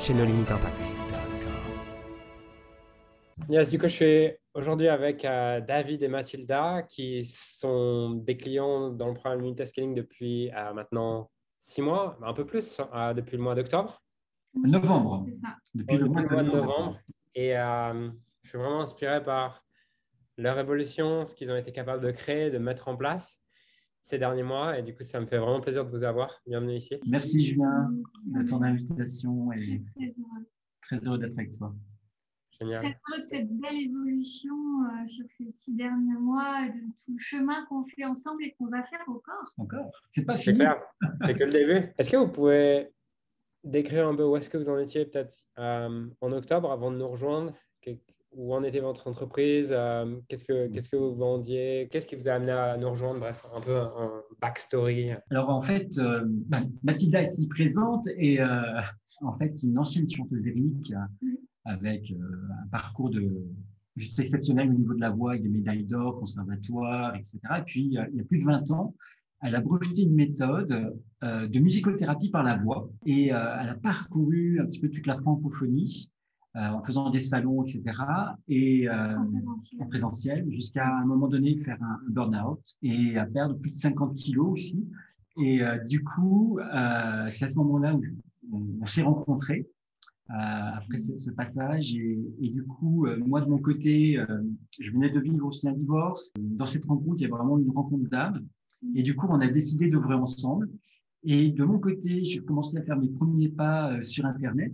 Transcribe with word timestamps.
chez 0.00 0.14
nos 0.14 0.24
limites 0.24 0.50
impact. 0.50 0.80
Yes, 3.48 3.70
du 3.70 3.78
coup, 3.78 3.88
je 3.88 3.94
suis 3.94 4.30
aujourd'hui 4.54 4.88
avec 4.88 5.24
euh, 5.24 5.60
David 5.60 6.02
et 6.02 6.08
Mathilda 6.08 6.82
qui 6.82 7.24
sont 7.24 8.10
des 8.12 8.36
clients 8.36 8.90
dans 8.90 9.08
le 9.08 9.14
programme 9.14 9.42
Unity 9.42 9.66
Scaling 9.66 9.94
depuis 9.94 10.50
euh, 10.52 10.72
maintenant 10.72 11.30
six 11.60 11.82
mois, 11.82 12.18
un 12.22 12.32
peu 12.32 12.46
plus, 12.46 12.80
euh, 12.94 13.12
depuis 13.12 13.36
le 13.36 13.42
mois 13.42 13.54
d'octobre. 13.54 14.02
Novembre. 14.54 15.26
Depuis, 15.74 15.98
le, 15.98 16.06
mois 16.06 16.22
de 16.22 16.50
novembre. 16.50 16.98
Et 17.34 17.52
je 17.52 18.48
suis 18.48 18.58
vraiment 18.58 18.80
inspiré 18.80 19.22
par 19.22 19.64
leur 20.38 20.58
évolution, 20.58 21.24
ce 21.24 21.34
qu'ils 21.34 21.50
ont 21.50 21.56
été 21.56 21.72
capables 21.72 22.02
de 22.02 22.10
créer, 22.10 22.50
de 22.50 22.58
mettre 22.58 22.88
en 22.88 22.96
place 22.96 23.39
ces 24.02 24.18
derniers 24.18 24.42
mois. 24.42 24.78
Et 24.78 24.82
du 24.82 24.94
coup, 24.94 25.02
ça 25.02 25.20
me 25.20 25.26
fait 25.26 25.38
vraiment 25.38 25.60
plaisir 25.60 25.84
de 25.84 25.90
vous 25.90 26.04
avoir. 26.04 26.40
Bienvenue 26.46 26.76
ici. 26.76 26.98
Merci 27.06 27.46
Julien 27.46 27.90
de 28.26 28.48
ton 28.48 28.62
invitation 28.62 29.52
et 29.52 29.82
très 30.82 30.98
heureux, 31.06 31.18
d'être 31.18 31.38
avec 31.38 31.52
toi. 31.56 31.74
Génial. 32.58 32.80
Très 32.80 32.88
heureux 32.88 33.22
de 33.22 33.28
cette 33.30 33.50
belle 33.58 33.76
évolution 33.76 34.54
euh, 34.54 35.06
sur 35.06 35.24
ces 35.38 35.50
six 35.52 35.72
derniers 35.74 36.18
mois, 36.18 36.68
de 36.68 36.80
tout 37.04 37.12
le 37.14 37.20
chemin 37.20 37.64
qu'on 37.66 37.84
fait 37.86 38.04
ensemble 38.04 38.44
et 38.44 38.54
qu'on 38.58 38.66
va 38.66 38.82
faire 38.82 39.04
encore. 39.06 39.54
Encore 39.56 39.90
C'est 40.12 40.24
pas 40.24 40.38
fini. 40.38 40.62
C'est 41.24 41.34
que 41.34 41.44
le 41.44 41.50
début. 41.50 41.92
Est-ce 41.96 42.10
que 42.10 42.16
vous 42.16 42.28
pouvez 42.28 42.92
décrire 43.64 44.08
un 44.08 44.14
peu 44.14 44.24
où 44.24 44.36
est-ce 44.36 44.50
que 44.50 44.58
vous 44.58 44.68
en 44.68 44.78
étiez 44.78 45.04
peut-être 45.06 45.44
euh, 45.58 46.06
en 46.20 46.32
octobre 46.32 46.70
avant 46.70 46.90
de 46.90 46.96
nous 46.96 47.08
rejoindre? 47.08 47.54
Où 48.32 48.54
en 48.54 48.62
était 48.62 48.80
votre 48.80 49.08
entreprise 49.08 49.74
euh, 49.76 50.16
Qu'est-ce 50.28 50.44
que 50.44 50.68
qu'est-ce 50.68 50.88
que 50.88 50.96
vous 50.96 51.14
vendiez 51.14 51.88
Qu'est-ce 51.90 52.06
qui 52.06 52.16
vous 52.16 52.28
a 52.28 52.32
amené 52.32 52.52
à 52.52 52.76
nous 52.76 52.90
rejoindre 52.90 53.20
Bref, 53.20 53.44
un 53.54 53.60
peu 53.60 53.76
un, 53.76 54.22
backstory. 54.40 55.10
Alors 55.30 55.50
en 55.50 55.62
fait, 55.62 55.98
euh, 55.98 56.24
Mathilda 56.82 57.22
est 57.22 57.26
ici 57.26 57.46
présente 57.48 58.06
et 58.16 58.40
euh, 58.40 58.80
en 59.22 59.36
fait 59.36 59.62
une 59.62 59.78
ancienne 59.78 60.08
chanteuse 60.08 60.42
lyrique 60.42 60.92
avec 61.64 62.12
un 62.12 62.68
parcours 62.68 63.10
de 63.10 63.44
juste 63.96 64.18
exceptionnel 64.18 64.70
au 64.70 64.74
niveau 64.74 64.94
de 64.94 65.00
la 65.00 65.10
voix, 65.10 65.32
avec 65.32 65.42
des 65.42 65.48
médailles 65.48 65.84
d'or, 65.84 66.18
conservatoire, 66.18 67.14
etc. 67.16 67.38
Et 67.58 67.62
puis 67.62 67.80
il 67.82 67.92
y 67.92 67.98
a 67.98 68.24
plus 68.24 68.38
de 68.38 68.44
20 68.44 68.70
ans, 68.70 68.94
elle 69.42 69.54
a 69.54 69.60
breveté 69.60 70.02
une 70.02 70.14
méthode 70.14 70.98
de 71.22 71.58
musicothérapie 71.58 72.30
par 72.30 72.42
la 72.42 72.56
voix 72.56 72.90
et 73.04 73.26
elle 73.26 73.34
a 73.68 73.76
parcouru 73.82 74.60
un 74.60 74.66
petit 74.66 74.80
peu 74.80 74.88
toute 74.88 75.06
la 75.06 75.18
francophonie 75.18 76.10
euh, 76.10 76.19
en 76.54 76.82
faisant 76.82 77.10
des 77.10 77.20
salons, 77.20 77.62
etc. 77.64 77.82
Et 78.48 78.88
euh, 78.88 79.16
en 79.78 79.86
présentiel, 79.86 80.50
jusqu'à 80.50 80.96
un 80.96 81.04
moment 81.04 81.28
donné 81.28 81.56
faire 81.58 81.80
un, 81.82 82.00
burn-out 82.08 82.60
et 82.82 83.16
à 83.18 83.26
perdre 83.26 83.56
plus 83.56 83.70
de 83.70 83.76
50 83.76 84.14
kilos 84.16 84.52
aussi. 84.52 84.88
Et 85.38 85.62
euh, 85.62 85.78
du 85.84 86.02
coup, 86.02 86.58
c'est 87.30 87.44
à 87.44 87.50
ce 87.50 87.54
moment-là 87.54 87.94
où 87.94 88.02
on, 88.52 88.86
s'est 88.86 89.02
rencontrés 89.02 89.68
après 90.28 90.98
ce, 90.98 91.30
passage. 91.30 91.94
Et, 91.94 92.18
et, 92.40 92.50
du 92.50 92.64
coup, 92.64 93.06
moi 93.18 93.40
de 93.40 93.48
mon 93.48 93.58
côté, 93.58 94.18
je 94.78 94.92
venais 94.92 95.10
de 95.10 95.20
vivre 95.20 95.46
aussi 95.46 95.68
un 95.68 95.72
divorce. 95.72 96.32
Dans 96.36 96.66
cette 96.66 96.84
rencontre, 96.84 97.16
il 97.18 97.22
y 97.22 97.26
a 97.26 97.28
vraiment 97.28 97.58
une 97.58 97.70
rencontre 97.70 98.08
d'âme. 98.08 98.44
Et 98.94 99.02
du 99.02 99.14
coup, 99.14 99.26
on 99.30 99.40
a 99.40 99.48
décidé 99.48 99.88
d'ouvrir 99.88 100.20
ensemble. 100.20 100.68
Et 101.22 101.52
de 101.52 101.64
mon 101.64 101.78
côté, 101.78 102.24
je 102.24 102.40
commençais 102.40 102.78
à 102.78 102.82
faire 102.82 102.98
mes 102.98 103.10
premiers 103.10 103.50
pas 103.50 104.00
sur 104.02 104.24
Internet 104.24 104.72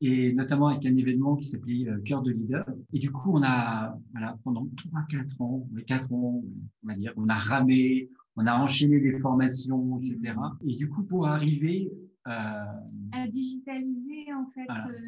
et 0.00 0.32
notamment 0.32 0.68
avec 0.68 0.84
un 0.86 0.96
événement 0.96 1.36
qui 1.36 1.44
s'appelait 1.44 1.88
euh, 1.88 2.00
Cœur 2.00 2.22
de 2.22 2.32
leader. 2.32 2.66
Et 2.92 2.98
du 2.98 3.12
coup, 3.12 3.32
on 3.32 3.42
a, 3.42 3.98
voilà, 4.12 4.38
pendant 4.44 4.66
3-4 4.92 5.42
ans, 5.42 5.68
4 5.86 6.12
ans, 6.12 6.42
on 6.82 6.86
va 6.86 6.94
dire, 6.94 7.12
on 7.16 7.28
a 7.28 7.34
ramé, 7.34 8.10
on 8.36 8.46
a 8.46 8.54
enchaîné 8.54 9.00
des 9.00 9.18
formations, 9.20 9.98
etc. 9.98 10.34
Et 10.66 10.76
du 10.76 10.88
coup, 10.88 11.04
pour 11.04 11.26
arriver 11.26 11.90
euh, 12.28 12.64
à 13.12 13.26
digitaliser 13.28 14.32
en 14.32 14.46
fait 14.46 14.70
euh, 14.70 14.98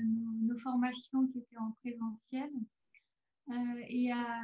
nos, 0.43 0.59
formations 0.59 1.27
qui 1.28 1.38
étaient 1.38 1.59
en 1.59 1.71
présentiel 1.81 2.50
et 3.88 4.10
à, 4.10 4.41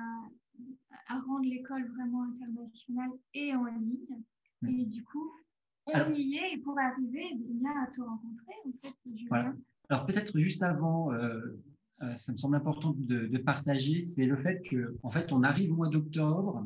à 1.08 1.20
rendre 1.20 1.48
l'école 1.48 1.86
vraiment 1.88 2.22
internationale 2.24 3.10
et 3.34 3.54
en 3.54 3.64
ligne. 3.64 4.22
Et 4.68 4.84
du 4.84 5.02
coup, 5.04 5.32
on 5.86 6.12
y 6.14 6.36
est 6.36 6.54
et 6.54 6.58
pour 6.58 6.78
arriver 6.78 7.28
eh 7.32 7.54
bien 7.54 7.72
à 7.82 7.86
te 7.86 8.00
rencontrer 8.00 8.54
en 8.66 8.72
fait, 8.82 8.94
Julien. 9.06 9.56
Alors 9.90 10.06
peut-être 10.06 10.38
juste 10.38 10.62
avant, 10.62 11.12
euh, 11.12 11.40
euh, 12.02 12.16
ça 12.16 12.32
me 12.32 12.38
semble 12.38 12.54
important 12.54 12.94
de, 12.96 13.38
partager, 13.38 14.02
c'est 14.04 14.24
le 14.24 14.36
fait 14.36 14.62
que 14.62 14.96
en 15.02 15.10
fait 15.10 15.32
on 15.32 15.42
arrive 15.42 15.72
au 15.72 15.76
mois 15.76 15.88
d'octobre 15.88 16.64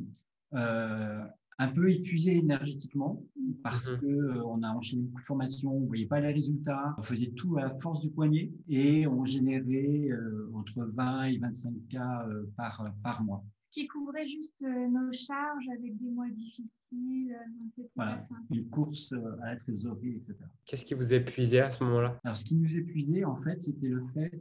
euh, 0.53 1.25
un 1.59 1.69
peu 1.69 1.91
épuisé 1.91 2.37
énergétiquement 2.37 3.23
parce 3.63 3.89
qu'on 3.89 3.95
mhm. 3.95 4.01
que 4.01 4.41
on 4.43 4.63
a 4.63 4.69
enchaîné 4.69 5.05
une 5.05 5.19
formation, 5.19 5.75
on 5.75 5.87
voyait 5.87 6.07
pas 6.07 6.21
les 6.21 6.33
résultats, 6.33 6.95
on 6.99 7.03
faisait 7.03 7.31
tout 7.31 7.57
à 7.57 7.63
la 7.63 7.71
force 7.81 8.01
du 8.01 8.11
poignet 8.11 8.53
et 8.69 9.07
on 9.07 9.25
générait 9.25 10.11
entre 10.53 10.85
20 10.95 11.25
et 11.25 11.39
25 11.39 11.73
cas 11.89 12.27
par 12.59 12.93
par 13.03 13.23
mois 13.23 13.43
qui 13.75 13.89
couvrait 13.89 14.27
juste 14.27 14.63
euh, 14.63 14.89
nos 14.89 15.11
charges 15.13 15.69
avec 15.77 15.99
des 15.99 16.09
mois 16.09 16.31
difficiles. 16.31 17.35
Euh, 17.35 17.83
voilà, 17.97 18.17
une 18.51 18.71
course 18.71 19.13
euh, 19.13 19.43
à 19.43 19.51
la 19.51 19.57
trésorerie, 19.57 20.17
etc. 20.17 20.37
Qu'est-ce 20.65 20.85
qui 20.85 20.95
vous 20.95 21.13
épuisait 21.13 21.61
à 21.61 21.73
ce 21.73 21.83
moment-là? 21.83 22.21
Alors, 22.23 22.37
ce 22.37 22.45
qui 22.45 22.55
nous 22.55 22.73
épuisait, 22.73 23.25
en 23.25 23.37
fait, 23.43 23.61
c'était 23.61 23.89
le 23.89 24.07
fait 24.15 24.41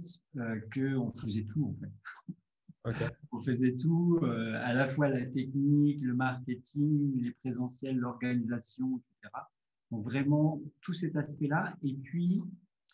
qu'on 0.72 1.12
faisait 1.14 1.46
tout, 1.52 1.66
en 1.66 1.76
fait. 1.82 1.92
On 3.32 3.42
faisait 3.42 3.76
tout, 3.76 4.20
à 4.24 4.74
la 4.74 4.88
fois 4.90 5.08
la 5.08 5.26
technique, 5.26 6.02
le 6.02 6.14
marketing, 6.14 7.24
les 7.24 7.32
présentiels, 7.32 7.98
l'organisation, 7.98 8.98
etc. 8.98 9.34
Donc 9.90 10.04
vraiment 10.04 10.62
tout 10.82 10.94
cet 10.94 11.16
aspect-là. 11.16 11.78
Et 11.82 11.94
puis, 11.94 12.44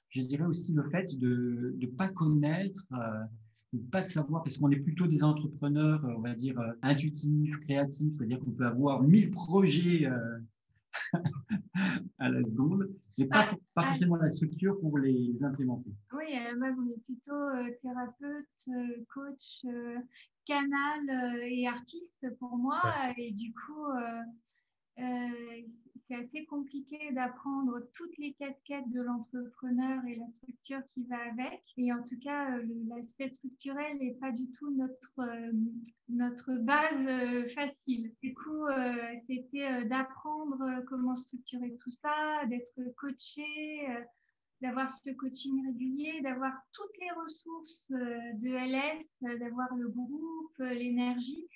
je 0.09 0.21
dirais 0.21 0.45
aussi 0.45 0.73
le 0.73 0.87
fait 0.91 1.17
de 1.17 1.75
ne 1.81 1.87
pas 1.87 2.07
connaître 2.07 2.85
pas 3.91 4.01
de 4.01 4.07
savoir, 4.07 4.43
parce 4.43 4.57
qu'on 4.57 4.71
est 4.71 4.79
plutôt 4.79 5.07
des 5.07 5.23
entrepreneurs, 5.23 6.03
euh, 6.05 6.13
on 6.17 6.21
va 6.21 6.33
dire, 6.33 6.59
euh, 6.59 6.71
intuitifs, 6.81 7.57
créatifs, 7.61 8.13
c'est-à-dire 8.17 8.39
qu'on 8.39 8.51
peut 8.51 8.65
avoir 8.65 9.03
1000 9.03 9.31
projets 9.31 10.07
euh, 10.07 10.39
à 12.19 12.29
la 12.29 12.43
seconde, 12.45 12.89
mais 13.17 13.25
pas, 13.25 13.55
pas 13.75 13.83
forcément 13.83 14.15
la 14.15 14.31
structure 14.31 14.79
pour 14.79 14.97
les, 14.97 15.43
implémenter. 15.43 15.91
Oui, 16.13 16.33
à 16.33 16.51
la 16.51 16.55
base, 16.57 16.75
on 16.79 16.89
est 16.89 17.03
plutôt 17.05 17.77
thérapeute, 17.81 19.05
coach, 19.13 19.65
canal 20.45 21.41
et 21.43 21.67
artiste 21.67 22.25
pour 22.39 22.57
moi, 22.57 22.81
et 23.17 23.31
du 23.31 23.53
coup, 23.53 23.85
euh, 24.99 25.61
c'est 26.07 26.15
assez 26.15 26.45
compliqué 26.45 27.11
d'apprendre 27.11 27.79
toutes 27.93 28.17
les 28.17 28.33
casquettes 28.33 28.89
de 28.91 29.01
l'entrepreneur 29.01 30.03
et 30.07 30.15
la 30.15 30.27
structure 30.27 30.81
qui 30.89 31.03
va 31.03 31.17
avec. 31.31 31.61
Et 31.77 31.93
en 31.93 32.01
tout 32.03 32.19
cas, 32.19 32.57
euh, 32.57 32.63
l'aspect 32.87 33.29
structurel 33.29 33.97
n'est 33.99 34.15
pas 34.15 34.31
du 34.31 34.49
tout 34.51 34.71
notre, 34.75 35.19
euh, 35.19 35.51
notre 36.09 36.53
base 36.53 37.51
facile. 37.53 38.11
Du 38.23 38.33
coup, 38.33 38.65
c'était 39.27 39.85
d'apprendre 39.85 40.83
comment 40.87 41.15
structurer 41.15 41.77
tout 41.77 41.91
ça, 41.91 42.45
d'être 42.47 42.79
coaché, 42.95 43.45
d'avoir 44.61 44.89
ce 44.89 45.11
coaching 45.11 45.65
régulier, 45.67 46.21
d'avoir 46.21 46.53
toutes 46.73 46.97
les 46.99 47.11
ressources 47.11 47.85
de 47.89 48.49
LS, 48.49 49.07
d'avoir 49.39 49.73
le 49.75 49.89
groupe, 49.89 50.57
l'énergie. 50.57 51.47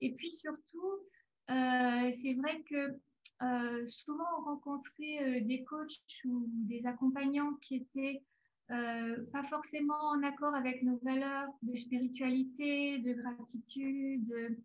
Et 0.00 0.14
puis 0.14 0.30
surtout, 0.30 1.00
c'est 1.48 2.34
vrai 2.34 2.62
que 2.68 2.96
euh, 3.42 3.86
souvent 3.86 4.24
on 4.40 4.44
rencontrait 4.44 5.18
euh, 5.20 5.44
des 5.44 5.62
coachs 5.64 6.00
ou 6.24 6.46
des 6.48 6.86
accompagnants 6.86 7.54
qui 7.60 7.76
étaient 7.76 8.22
pas 8.68 9.44
forcément 9.44 9.94
en 10.10 10.24
accord 10.24 10.52
avec 10.56 10.82
nos 10.82 10.98
valeurs 11.04 11.46
de 11.62 11.72
spiritualité, 11.76 12.98
de 12.98 13.12
gratitude, 13.12 14.58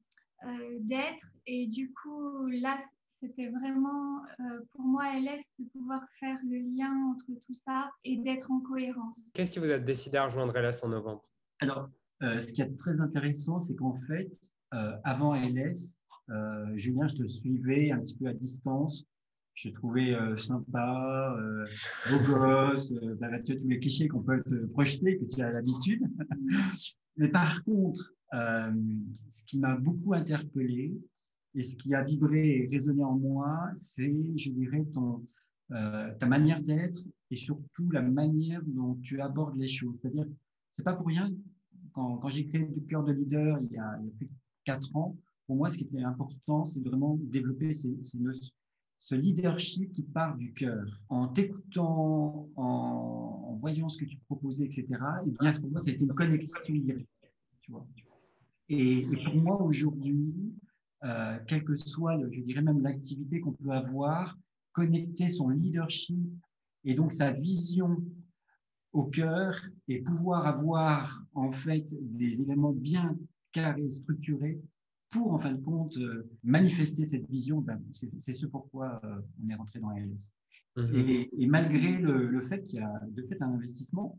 d'être. 0.79 1.27
Et 1.45 1.67
du 1.67 1.93
coup, 1.93 2.47
là, 2.47 2.79
c'était 3.19 3.49
vraiment 3.49 4.23
pour 4.71 4.81
moi 4.81 5.03
LS 5.19 5.43
de 5.59 5.65
pouvoir 5.65 6.01
faire 6.19 6.39
le 6.49 6.57
lien 6.75 6.91
entre 7.11 7.27
tout 7.45 7.53
ça 7.53 7.91
et 8.03 8.17
d'être 8.17 8.49
en 8.49 8.59
cohérence. 8.61 9.19
Qu'est-ce 9.35 9.51
qui 9.51 9.59
vous 9.59 9.69
a 9.69 9.77
décidé 9.77 10.17
à 10.17 10.23
rejoindre 10.23 10.57
LS 10.57 10.83
en 10.83 10.89
novembre? 10.89 11.21
Alors, 11.59 11.87
ce 12.21 12.51
qui 12.53 12.63
est 12.63 12.75
très 12.79 12.99
intéressant, 12.99 13.61
c'est 13.61 13.75
qu'en 13.75 13.99
fait, 14.07 14.31
avant 15.03 15.35
LS, 15.35 15.93
euh, 15.93 16.00
Julien, 16.75 17.07
je 17.07 17.15
te 17.15 17.27
suivais 17.27 17.91
un 17.91 17.99
petit 17.99 18.15
peu 18.15 18.27
à 18.27 18.33
distance 18.33 19.05
je 19.53 19.69
te 19.69 19.73
trouvais 19.75 20.15
sympa, 20.37 21.35
beau 22.09 22.19
gosse, 22.25 22.93
bah, 23.19 23.39
tous 23.43 23.59
les 23.65 23.79
clichés 23.79 24.07
qu'on 24.07 24.23
peut 24.23 24.41
te 24.43 24.65
projeter, 24.67 25.17
que 25.17 25.25
tu 25.25 25.41
as 25.41 25.51
l'habitude. 25.51 26.01
Mais 27.17 27.27
par 27.27 27.63
contre, 27.63 28.13
ce 28.31 29.43
qui 29.45 29.59
m'a 29.59 29.75
beaucoup 29.75 30.13
interpellé 30.13 30.93
et 31.53 31.63
ce 31.63 31.75
qui 31.75 31.93
a 31.93 32.03
vibré 32.03 32.63
et 32.63 32.69
résonné 32.71 33.03
en 33.03 33.17
moi, 33.17 33.69
c'est, 33.79 34.15
je 34.37 34.51
dirais, 34.51 34.85
ton, 34.93 35.25
ta 35.69 36.25
manière 36.25 36.61
d'être 36.61 37.01
et 37.29 37.35
surtout 37.35 37.89
la 37.91 38.01
manière 38.01 38.61
dont 38.65 38.95
tu 38.95 39.21
abordes 39.21 39.57
les 39.57 39.67
choses. 39.67 39.97
C'est-à-dire, 40.01 40.27
c'est 40.77 40.83
pas 40.83 40.93
pour 40.93 41.07
rien, 41.07 41.29
quand, 41.91 42.27
j'ai 42.29 42.47
créé 42.47 42.61
le 42.61 42.81
cœur 42.87 43.03
de 43.03 43.11
leader 43.11 43.59
il 43.63 43.75
y, 43.75 43.77
a, 43.77 43.97
il 43.99 44.07
y 44.07 44.09
a 44.09 44.13
plus 44.17 44.27
de 44.27 44.31
quatre 44.63 44.95
ans, 44.95 45.17
pour 45.51 45.57
moi, 45.57 45.69
ce 45.69 45.75
qui 45.75 45.83
était 45.83 46.01
important, 46.01 46.63
c'est 46.63 46.79
vraiment 46.79 47.19
développer 47.23 47.73
ce 47.73 49.15
leadership 49.15 49.93
qui 49.93 50.01
part 50.01 50.37
du 50.37 50.53
cœur. 50.53 50.85
En 51.09 51.27
t'écoutant, 51.27 52.47
en, 52.55 53.57
voyant 53.59 53.89
ce 53.89 53.99
que 53.99 54.05
tu 54.05 54.17
proposais, 54.29 54.63
etc., 54.63 54.85
et 55.25 55.31
bien, 55.41 55.51
pour 55.51 55.69
moi, 55.69 55.81
ça 55.81 55.89
a 55.89 55.93
été 55.93 56.05
une 56.05 56.13
connexion. 56.13 57.03
Tu. 57.59 57.73
Et, 58.69 59.05
pour 59.25 59.35
moi, 59.35 59.61
aujourd'hui, 59.61 60.33
euh, 61.03 61.37
quelle 61.49 61.65
que 61.65 61.75
soit, 61.75 62.17
je 62.31 62.39
dirais 62.39 62.61
même 62.61 62.81
l'activité 62.81 63.41
qu'on 63.41 63.51
peut 63.51 63.71
avoir, 63.71 64.39
connecter 64.71 65.27
son 65.27 65.49
leadership 65.49 66.31
et 66.85 66.95
donc 66.95 67.11
sa 67.11 67.31
vision 67.31 68.01
au 68.93 69.03
cœur 69.03 69.61
et 69.89 69.99
pouvoir 69.99 70.47
avoir 70.47 71.25
en 71.33 71.51
fait 71.51 71.85
des 71.91 72.41
éléments 72.41 72.71
bien 72.71 73.17
carrés, 73.51 73.91
structurés 73.91 74.61
pour 75.11 75.33
en 75.33 75.37
fin 75.37 75.51
de 75.51 75.61
compte 75.61 75.97
euh, 75.97 76.27
manifester 76.43 77.05
cette 77.05 77.29
vision, 77.29 77.59
ben, 77.59 77.79
c'est 77.93 78.33
ce 78.33 78.45
pourquoi 78.45 78.99
euh, 79.03 79.21
on 79.43 79.49
est 79.49 79.55
rentré 79.55 79.79
dans 79.79 79.89
ALS. 79.89 80.31
Mhm. 80.77 81.09
et, 81.37 81.47
malgré 81.47 81.97
le, 81.97 82.47
fait 82.47 82.63
qu'il 82.63 82.79
y 82.79 82.81
a 82.81 83.01
de 83.09 83.21
fait 83.23 83.41
un 83.41 83.49
investissement 83.49 84.17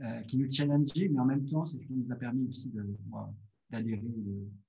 euh, 0.00 0.20
qui 0.22 0.38
nous 0.38 0.48
challengeait, 0.48 1.08
mais 1.08 1.18
en 1.18 1.24
même 1.24 1.44
temps, 1.44 1.64
c'est 1.64 1.78
ce 1.78 1.86
qui 1.86 1.92
nous 1.92 2.12
a 2.12 2.14
permis 2.14 2.46
aussi 2.46 2.72
d'adhérer 3.70 4.00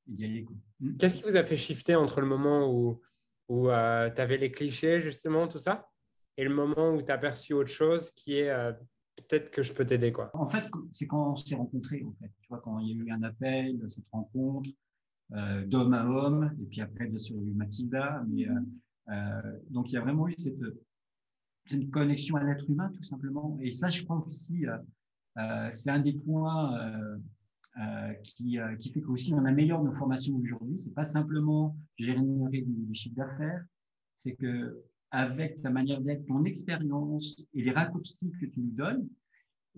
et 0.08 0.12
d'y 0.12 0.26
aller. 0.26 0.48
Hmm. 0.80 0.98
Qu'est-ce 0.98 1.18
qui 1.18 1.24
vous 1.30 1.36
a 1.36 1.44
fait 1.44 1.56
shifter 1.56 1.94
entre 1.94 2.20
le 2.20 2.26
moment 2.26 2.74
où, 2.74 3.00
où 3.48 3.66
tu 3.68 3.72
avais 3.72 4.38
les 4.38 4.52
clichés, 4.52 5.00
justement, 5.00 5.48
tout 5.48 5.60
ça, 5.60 5.88
et 6.36 6.44
le 6.44 6.54
moment 6.54 6.96
où 6.96 7.02
tu 7.04 7.12
as 7.12 7.18
perçu 7.20 7.54
autre 7.54 7.70
chose 7.70 8.10
qui 8.16 8.38
est 8.40 8.52
peut-être 9.18 9.52
que 9.52 9.62
je 9.62 9.74
peux 9.74 9.86
t'aider 9.86 10.12
quoi? 10.12 10.32
En 10.34 10.50
fait, 10.50 10.64
c'est 10.94 11.06
quand 11.06 11.34
on 11.34 11.36
s'est 11.36 11.56
rencontrés 11.56 12.04
en 12.04 12.14
fait. 12.20 12.32
Tu 12.42 12.48
vois, 12.50 12.60
quand 12.60 12.80
il 12.80 12.90
y 12.90 13.00
a 13.00 13.04
eu 13.04 13.12
un 13.12 13.24
appel, 13.24 13.80
cette 13.90 14.08
rencontre 14.12 14.70
euh, 14.70 14.87
d'homme 15.30 15.94
à 15.94 16.06
homme, 16.06 16.52
et 16.62 16.66
puis 16.66 16.82
après 16.82 17.08
bien 17.08 17.20
sûr 17.20 17.36
il 17.38 17.44
y 17.44 17.48
a 17.48 17.52
eu 17.52 17.54
Mathilda, 17.54 18.24
mais 18.30 18.48
euh, 18.48 18.54
euh, 19.10 19.60
donc 19.70 19.92
il 19.92 19.96
y 19.96 19.98
a 19.98 20.02
vraiment 20.02 20.28
eu 20.28 20.36
cette, 20.38 20.60
une 21.72 21.90
connexion 21.90 22.36
à 22.38 22.44
l'être 22.44 22.70
humain 22.70 22.90
tout 22.94 23.04
simplement. 23.04 23.58
Et 23.62 23.72
ça, 23.72 23.90
je 23.90 24.04
crois 24.04 24.26
aussi, 24.26 24.66
c'est 25.74 25.90
un 25.90 26.00
des 26.00 26.14
points 26.14 26.80
qui, 28.24 28.58
qui 28.80 28.90
fait 28.92 29.02
qu'aussi 29.02 29.34
on 29.34 29.46
améliore 29.46 29.84
nos 29.84 29.92
formations 29.92 30.36
aujourd'hui. 30.38 30.80
C'est 30.80 30.94
pas 30.94 31.06
simplement 31.06 31.76
générer 31.98 32.62
du, 32.62 32.86
du 32.86 32.94
chiffre 32.94 33.16
d'affaires, 33.16 33.66
c'est 34.16 34.34
que 34.34 34.82
avec 35.12 35.62
ta 35.62 35.70
manière 35.70 36.02
d'être, 36.02 36.26
ton 36.26 36.44
expérience 36.44 37.38
et 37.54 37.64
les 37.64 37.72
raccourcis 37.72 38.32
que 38.42 38.46
tu 38.46 38.60
nous 38.60 38.72
donnes, 38.72 39.08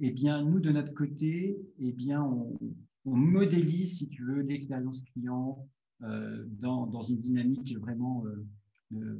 eh 0.02 0.12
bien, 0.12 0.44
nous, 0.44 0.60
de 0.60 0.72
notre 0.72 0.94
côté, 0.94 1.58
eh 1.80 1.92
bien, 1.92 2.24
on, 2.24 2.58
modélise, 3.06 3.98
si 3.98 4.10
tu 4.10 4.24
veux, 4.24 4.42
l'expérience 4.42 5.04
client 5.04 5.68
euh, 6.02 6.46
dans, 6.60 6.88
dans, 6.88 7.04
une 7.04 7.20
dynamique 7.20 7.78
vraiment 7.78 8.24
euh, 8.26 8.46
de, 8.92 9.20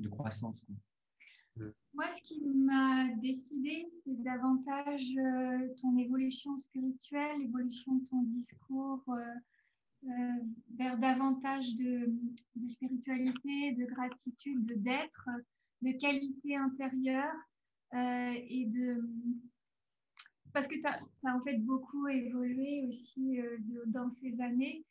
de, 0.00 0.08
croissance. 0.08 0.62
Moi, 1.94 2.06
ce 2.10 2.22
qui 2.22 2.40
m'a 2.44 3.08
décidé, 3.16 3.86
c'est 4.04 4.22
davantage 4.22 5.06
euh, 5.16 5.68
ton 5.80 5.96
évolution 5.96 6.56
spirituelle, 6.56 7.38
l'évolution 7.40 7.94
de 7.94 8.04
ton 8.06 8.22
discours 8.22 9.04
euh, 10.06 10.10
vers 10.76 10.98
davantage 10.98 11.76
de, 11.76 12.12
spiritualité, 12.66 13.72
de 13.72 13.86
gratitude, 13.86 14.66
de 14.66 14.74
d'être, 14.74 15.30
de 15.80 15.92
qualité 15.92 16.56
intérieure 16.56 17.32
euh, 17.94 18.32
et 18.48 18.66
de 18.66 19.08
parce 20.54 20.66
que 20.66 20.76
tu 20.76 20.86
as, 20.86 21.34
en 21.34 21.42
fait 21.42 21.58
beaucoup 21.58 22.08
évolué 22.08 22.86
aussi 22.88 23.40
euh, 23.40 23.58
dans 23.86 24.10
ces 24.10 24.40
années 24.40 24.84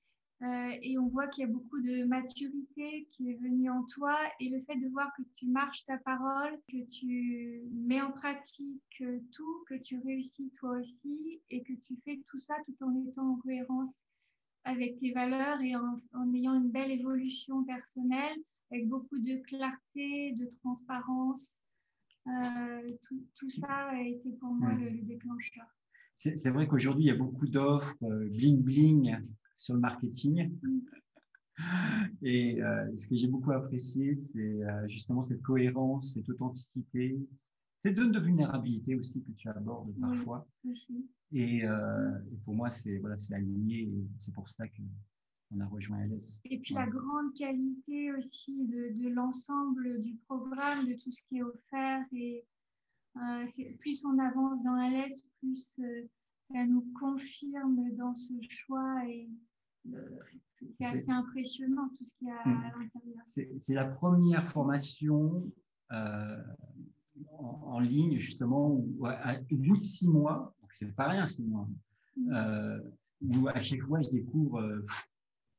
et 0.81 0.97
on 0.99 1.07
voit 1.07 1.27
qu'il 1.27 1.45
y 1.45 1.49
a 1.49 1.51
beaucoup 1.51 1.79
de 1.79 2.03
maturité 2.03 3.07
qui 3.11 3.31
est 3.31 3.35
venue 3.35 3.69
en 3.69 3.83
toi 3.83 4.17
et 4.41 4.49
le 4.49 4.61
fait 4.63 4.75
de 4.75 4.89
voir 4.89 5.09
que 5.15 5.21
tu 5.37 5.47
marches 5.47 5.85
ta 5.85 5.97
parole, 5.99 6.59
que 6.69 6.83
tu 6.89 7.63
mets 7.71 8.01
en 8.01 8.11
pratique 8.11 9.03
tout, 9.31 9.63
que 9.69 9.75
tu 9.75 9.99
réussis 9.99 10.51
toi 10.59 10.71
aussi 10.79 11.41
et 11.49 11.63
que 11.63 11.71
tu 11.85 11.95
fais 12.03 12.19
tout 12.27 12.39
ça 12.39 12.55
tout 12.65 12.75
en 12.85 13.05
étant 13.07 13.29
en 13.29 13.35
cohérence 13.37 13.91
avec 14.65 14.97
tes 14.97 15.11
valeurs 15.11 15.61
et 15.61 15.75
en, 15.75 16.33
ayant 16.33 16.55
une 16.55 16.71
belle 16.71 16.91
évolution 16.91 17.63
personnelle, 17.63 18.37
avec 18.71 18.87
beaucoup 18.87 19.19
de 19.19 19.41
clarté, 19.47 20.33
de 20.33 20.49
transparence. 20.61 21.55
Euh, 22.27 22.91
tout, 23.35 23.49
ça 23.49 23.67
a 23.67 24.01
été 24.01 24.31
pour 24.39 24.53
moi 24.53 24.73
le, 24.73 25.01
déclencheur. 25.01 25.65
C'est 26.17 26.49
vrai 26.49 26.67
qu'aujourd'hui, 26.67 27.05
il 27.05 27.07
y 27.07 27.11
a 27.11 27.15
beaucoup 27.15 27.47
d'offres 27.47 27.97
euh, 28.03 28.29
bling-bling 28.29 29.21
sur 29.57 29.73
le 29.73 29.81
marketing. 29.81 30.57
Mm. 30.61 30.79
Et 32.21 32.63
euh, 32.63 32.97
ce 32.97 33.07
que 33.07 33.15
j'ai 33.15 33.27
beaucoup 33.27 33.51
apprécié, 33.51 34.15
c'est 34.15 34.59
justement 34.87 35.21
cette 35.21 35.41
cohérence, 35.41 36.13
cette 36.13 36.27
authenticité, 36.29 37.19
ces 37.83 37.93
zones 37.93 38.11
de 38.11 38.19
vulnérabilité 38.19 38.95
aussi 38.95 39.21
que 39.21 39.31
tu 39.31 39.49
abordes 39.49 39.93
parfois. 39.99 40.47
et, 41.33 41.65
euh, 41.65 42.19
et, 42.31 42.37
pour 42.45 42.55
moi, 42.55 42.69
c'est 42.69 42.97
voilà, 42.99 43.17
aligné 43.31 43.81
et 43.81 44.07
c'est 44.19 44.33
pour 44.33 44.49
ça 44.49 44.67
qu'on 45.53 45.59
a 45.61 45.67
rejoint 45.67 46.05
LS. 46.05 46.39
Et 46.45 46.59
puis 46.59 46.73
la 46.73 46.87
grande 46.87 47.33
qualité 47.35 48.11
aussi 48.13 48.55
de, 48.65 49.03
de 49.03 49.09
l'ensemble 49.09 50.01
du 50.01 50.15
programme, 50.27 50.87
de 50.87 50.93
tout 50.93 51.11
ce 51.11 51.21
qui 51.23 51.37
est 51.37 51.43
offert. 51.43 52.05
Et 52.11 52.45
euh, 53.17 53.45
plus 53.79 54.03
on 54.05 54.17
avance 54.19 54.63
dans 54.63 54.75
LS, 54.75 55.13
plus 55.39 55.79
euh, 55.79 56.07
ça 56.51 56.65
nous 56.65 56.85
confirme 56.99 57.95
dans 57.95 58.13
ce 58.13 58.33
choix. 58.49 59.07
Et 59.07 59.29
c'est 60.77 60.85
assez 60.85 61.09
impressionnant 61.09 61.89
tout 61.97 62.05
ce 62.05 62.15
qu'il 62.15 62.27
y 62.27 62.31
a 62.31 62.41
à 62.41 62.77
l'intérieur. 62.79 63.23
C'est 63.27 63.73
la 63.73 63.85
première 63.85 64.49
formation 64.51 65.51
en, 67.37 67.79
ligne, 67.79 68.17
justement, 68.19 68.71
où, 68.71 69.05
à, 69.05 69.35
au 69.51 69.55
bout 69.55 69.77
de 69.77 69.83
six 69.83 70.07
mois, 70.07 70.55
donc 70.61 70.73
c'est 70.73 70.93
pas 70.95 71.09
rien, 71.09 71.27
six 71.27 71.43
mois, 71.43 71.67
mm. 72.17 72.33
euh, 72.33 72.79
où 73.21 73.47
à 73.47 73.59
chaque 73.59 73.81
fois, 73.81 74.01
je 74.01 74.09
découvre 74.11 74.59
euh, 74.59 74.81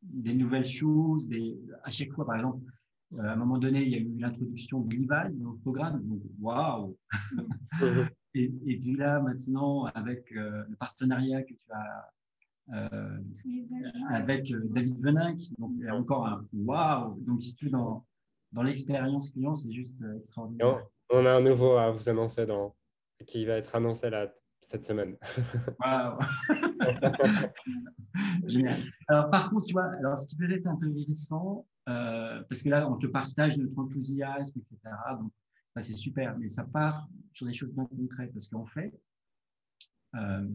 des 0.05 0.35
nouvelles 0.35 0.67
choses. 0.67 1.27
Des, 1.29 1.59
à 1.83 1.91
chaque 1.91 2.13
fois, 2.13 2.27
par 2.27 2.37
exemple, 2.37 2.61
euh, 3.15 3.23
à 3.23 3.33
un 3.33 3.37
moment 3.37 3.59
donné, 3.59 3.83
il 3.83 3.89
y 3.89 3.95
a 3.95 3.99
eu 3.99 4.15
l'introduction 4.19 4.81
de 4.81 4.95
l'IVAL 4.95 5.37
dans 5.39 5.53
le 5.53 5.59
programme. 5.59 6.03
Donc, 6.05 6.21
waouh 6.41 6.97
mm. 7.81 7.85
et, 8.35 8.53
et, 8.67 8.77
puis 8.79 8.97
là, 8.97 9.21
maintenant, 9.21 9.85
avec 9.87 10.31
le 10.31 10.77
partenariat 10.79 11.43
que 11.43 11.55
tu 11.55 11.73
as 11.73 12.11
avec 14.11 14.51
David 14.73 14.99
Venin, 15.01 15.37
donc 15.59 15.73
y 15.79 15.87
a 15.87 15.95
encore 15.95 16.27
un 16.27 16.47
waouh 16.55 17.21
Donc, 17.27 17.43
si 17.43 17.55
tu 17.57 17.69
dans, 17.69 18.07
dans 18.53 18.63
l'expérience 18.63 19.31
client, 19.31 19.55
c'est 19.57 19.71
juste 19.71 19.95
extraordinaire. 20.17 20.87
On 21.11 21.27
a 21.27 21.33
un 21.33 21.43
nouveau 21.43 21.77
à 21.77 21.91
vous 21.91 22.09
annoncer 22.09 22.47
dans, 22.47 22.75
qui 23.27 23.45
va 23.45 23.55
être 23.59 23.75
annoncé 23.75 24.11
là, 24.11 24.33
cette 24.65 24.85
semaine. 24.85 25.17
Wow. 25.85 26.19
Génial. 28.47 28.81
Alors, 29.09 29.31
par 29.31 29.51
contre, 29.51 29.67
tu 29.67 29.73
vois, 29.75 29.93
alors, 29.99 30.19
ce 30.19 30.27
qui 30.27 30.37
peut 30.37 30.51
être 30.51 30.67
intéressant, 30.67 31.67
euh, 31.89 32.43
parce 32.49 32.63
que 32.63 32.69
là, 32.71 32.89
on 32.89 32.97
te 32.97 33.07
partage 33.07 33.59
notre 33.59 33.79
enthousiasme, 33.79 34.59
etc. 34.59 34.95
Donc, 35.21 35.33
ça, 35.75 35.83
c'est 35.83 35.95
super, 35.95 36.37
mais 36.39 36.49
ça 36.49 36.65
part 36.65 37.09
sur 37.33 37.47
des 37.47 37.53
choses 37.53 37.73
bien 37.73 37.87
concrètes, 37.87 38.33
parce 38.33 38.49
qu'en 38.49 38.67
fait, 38.67 38.99
euh, 40.15 40.49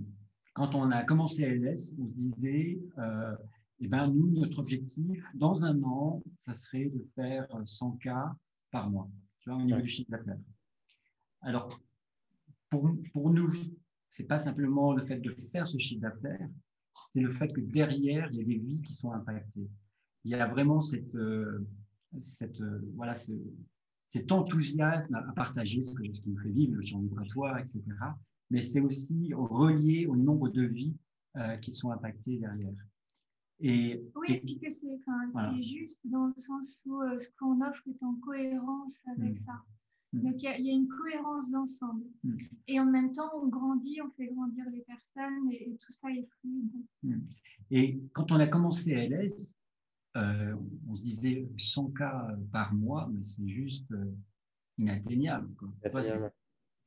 quand 0.53 0.73
on 0.75 0.91
a 0.91 1.03
commencé 1.03 1.45
à 1.45 1.49
LS, 1.49 1.93
on 1.99 2.07
se 2.07 2.13
disait, 2.13 2.79
euh, 2.97 3.35
eh 3.79 3.87
ben, 3.87 4.07
nous, 4.11 4.31
notre 4.31 4.59
objectif, 4.59 5.23
dans 5.35 5.63
un 5.65 5.81
an, 5.83 6.23
ça 6.41 6.55
serait 6.55 6.85
de 6.85 7.05
faire 7.15 7.47
100 7.63 7.91
cas 7.97 8.33
par 8.71 8.89
mois 8.89 9.09
tu 9.41 9.49
vois, 9.49 9.59
au 9.59 9.63
niveau 9.63 9.81
du 9.81 9.87
chiffre 9.87 10.09
d'affaires. 10.11 10.37
Alors, 11.41 11.69
pour, 12.69 12.91
pour 13.13 13.31
nous, 13.31 13.51
c'est 14.09 14.23
pas 14.23 14.39
simplement 14.39 14.93
le 14.93 15.03
fait 15.03 15.17
de 15.17 15.31
faire 15.51 15.67
ce 15.67 15.77
chiffre 15.77 16.01
d'affaires, 16.01 16.49
c'est 17.13 17.21
le 17.21 17.31
fait 17.31 17.49
que 17.49 17.61
derrière, 17.61 18.29
il 18.31 18.37
y 18.37 18.41
a 18.41 18.45
des 18.45 18.57
vies 18.57 18.81
qui 18.81 18.93
sont 18.93 19.11
impactées. 19.11 19.69
Il 20.25 20.31
y 20.31 20.35
a 20.35 20.47
vraiment 20.47 20.81
cette, 20.81 21.15
euh, 21.15 21.65
cette, 22.19 22.59
euh, 22.61 22.81
voilà, 22.95 23.15
ce, 23.15 23.31
cet 24.11 24.31
enthousiasme 24.31 25.15
à, 25.15 25.21
partager, 25.33 25.83
ce, 25.83 25.93
que, 25.95 26.03
ce 26.03 26.21
qui 26.21 26.29
nous 26.29 26.39
fait 26.39 26.51
vivre, 26.51 26.75
le 26.75 26.81
champ 26.81 26.99
migratoire, 26.99 27.57
etc. 27.59 27.83
Mais 28.49 28.61
c'est 28.61 28.81
aussi 28.81 29.31
relié 29.33 30.07
au 30.07 30.15
nombre 30.15 30.49
de 30.49 30.63
vies 30.63 30.95
euh, 31.37 31.55
qui 31.57 31.71
sont 31.71 31.91
impactées 31.91 32.39
derrière. 32.39 32.73
Et, 33.61 34.03
oui, 34.15 34.27
et 34.29 34.39
puis 34.39 34.59
que 34.59 34.69
c'est 34.69 35.63
juste 35.63 35.99
dans 36.05 36.27
le 36.27 36.41
sens 36.41 36.81
où 36.85 37.01
ce 37.17 37.27
qu'on 37.37 37.61
offre 37.61 37.83
est 37.87 38.03
en 38.03 38.15
cohérence 38.15 39.01
avec 39.05 39.33
hmm. 39.33 39.45
ça. 39.45 39.61
Hmm. 40.11 40.21
Donc, 40.21 40.41
il 40.41 40.65
y, 40.65 40.69
a 40.69 40.73
une 40.73 40.87
cohérence 40.87 41.51
d'ensemble. 41.51 42.05
Et 42.67 42.79
en 42.79 42.85
même 42.85 43.11
temps, 43.11 43.29
on 43.35 43.47
grandit, 43.47 44.01
on 44.01 44.09
fait 44.11 44.27
grandir 44.27 44.65
les 44.71 44.81
personnes 44.81 45.51
et, 45.51 45.77
tout 45.79 45.93
ça 45.93 46.09
est 46.09 46.27
fluide. 46.39 47.19
Et 47.69 47.99
quand 48.13 48.31
on 48.31 48.39
a 48.39 48.47
commencé 48.47 48.95
à 48.95 49.05
LS, 49.07 49.53
euh, 50.17 50.55
on 50.87 50.95
se 50.95 51.03
disait 51.03 51.47
100 51.57 51.91
cas 51.91 52.27
par 52.51 52.73
mois, 52.73 53.07
mais 53.11 53.23
c'est 53.23 53.47
juste 53.47 53.91
euh, 53.91 54.11
inatteignable. 54.79 55.49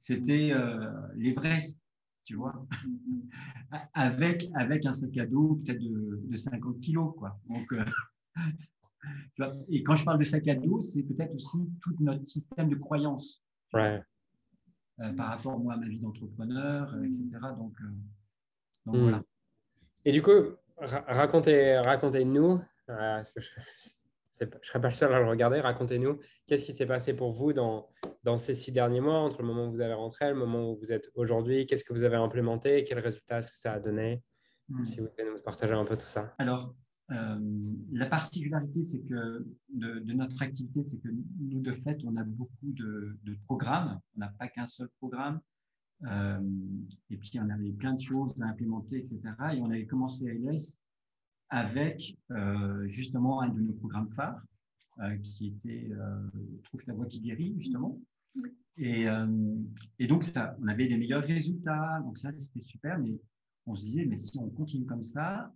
C'était 0.00 0.50
euh, 0.52 0.91
l'Everest, 1.14 1.81
tu 2.25 2.35
vois, 2.35 2.67
avec, 3.95 4.50
avec 4.55 4.85
un 4.85 4.93
sac 4.93 5.17
à 5.17 5.26
dos 5.26 5.61
peut-être 5.64 5.81
de, 5.81 6.37
50 6.37 6.81
kilos. 6.81 7.14
Quoi. 7.17 7.38
Donc, 7.49 7.73
et 9.68 9.82
quand 9.82 9.97
je 9.97 10.04
parle 10.04 10.18
de 10.18 10.25
sac 10.25 10.47
à 10.49 10.54
dos, 10.54 10.80
c'est 10.80 11.02
peut-être 11.02 11.35
aussi 11.35 11.59
tout 11.80 11.94
notre 12.00 12.26
système 12.26 12.68
de 12.68 12.76
croyance 12.76 13.44
par 13.73 15.28
rapport 15.28 15.59
moi, 15.59 15.75
à 15.75 15.76
ma 15.76 15.88
vie 15.88 15.99
d'entrepreneur, 15.99 16.94
etc. 17.04 17.25
Donc, 17.56 17.75
donc 18.87 18.97
hmm. 18.97 19.02
voilà. 19.02 19.23
Et 20.04 20.12
du 20.12 20.23
coup, 20.23 20.56
racontez, 20.78 21.78
racontez-nous 21.78 22.61
euh, 22.88 23.23
je 24.40 24.47
ne 24.47 24.50
serais 24.62 24.80
pas 24.80 24.88
le 24.88 24.94
seul 24.94 25.12
à 25.12 25.21
le 25.21 25.28
regarder. 25.28 25.61
Racontez-nous, 25.61 26.18
qu'est-ce 26.47 26.64
qui 26.64 26.73
s'est 26.73 26.87
passé 26.87 27.14
pour 27.14 27.32
vous 27.32 27.52
dans, 27.52 27.88
dans 28.25 28.38
ces 28.38 28.54
six 28.54 28.73
derniers 28.73 29.00
mois, 29.00 29.18
entre 29.18 29.40
le 29.40 29.47
moment 29.47 29.66
où 29.66 29.71
vous 29.71 29.80
avez 29.80 29.94
rentré 29.94 30.28
le 30.28 30.35
moment 30.35 30.71
où 30.71 30.76
vous 30.76 30.92
êtes 30.92 31.11
aujourd'hui 31.14 31.66
Qu'est-ce 31.66 31.85
que 31.85 31.92
vous 31.92 32.02
avez 32.02 32.16
implémenté 32.16 32.85
Quels 32.85 32.99
résultats 32.99 33.38
est-ce 33.38 33.50
que 33.52 33.59
ça 33.59 33.73
a 33.73 33.80
donné? 33.80 34.23
Hmm. 34.68 34.85
Si 34.85 35.00
vous 35.00 35.09
pouvez 35.09 35.25
nous 35.25 35.40
partager 35.40 35.75
un 35.75 35.85
peu 35.85 35.97
tout 35.97 36.06
ça. 36.06 36.35
Alors, 36.38 36.75
euh, 37.11 37.38
la 37.92 38.06
particularité 38.06 38.85
c'est 38.85 39.00
que 39.00 39.47
de, 39.71 40.12
notre 40.12 40.40
activité, 40.42 40.85
c'est 40.85 40.99
que 40.99 41.09
nous, 41.09 41.61
de 41.61 41.73
fait, 41.73 41.99
on 42.04 42.16
a 42.16 42.25
beaucoup 42.25 42.73
de, 42.73 43.18
programmes. 43.44 44.00
On 44.16 44.21
n'a 44.21 44.28
pas 44.38 44.49
qu'un 44.49 44.66
seul 44.66 44.88
programme. 44.99 45.40
Euh, 46.04 46.40
et 47.11 47.16
puis, 47.16 47.38
on 47.38 47.49
avait 47.49 47.73
plein 47.73 47.94
de 47.94 48.00
choses 48.00 48.40
à 48.40 48.47
implémenter, 48.47 48.99
etc. 48.99 49.21
Et 49.54 49.61
on 49.61 49.71
avait 49.71 49.87
commencé 49.87 50.28
à 50.28 50.35
LS 50.35 50.78
avec 51.50 52.16
euh, 52.30 52.88
justement 52.88 53.42
un 53.42 53.49
de 53.49 53.61
nos 53.61 53.75
programmes 53.75 54.11
phares, 54.12 54.42
qui 55.23 55.49
était 55.49 55.90
Trouve 56.64 56.85
ta 56.85 56.92
voix 56.92 57.06
qui 57.06 57.21
guérit, 57.21 57.54
justement. 57.59 57.99
Et, 58.78 59.06
et, 59.99 60.06
donc, 60.06 60.25
ça, 60.25 60.56
on 60.62 60.68
avait 60.68 60.88
des 60.88 60.97
meilleurs 60.97 61.25
résultats, 61.25 62.00
donc 62.04 62.18
ça, 62.18 62.30
c'était 62.37 62.64
super, 62.64 62.99
mais 62.99 63.18
on 63.66 63.75
se 63.75 63.85
disait, 63.85 64.04
mais 64.04 64.16
si 64.16 64.38
on 64.38 64.49
continue 64.50 64.87
comme 64.87 65.02
ça, 65.02 65.52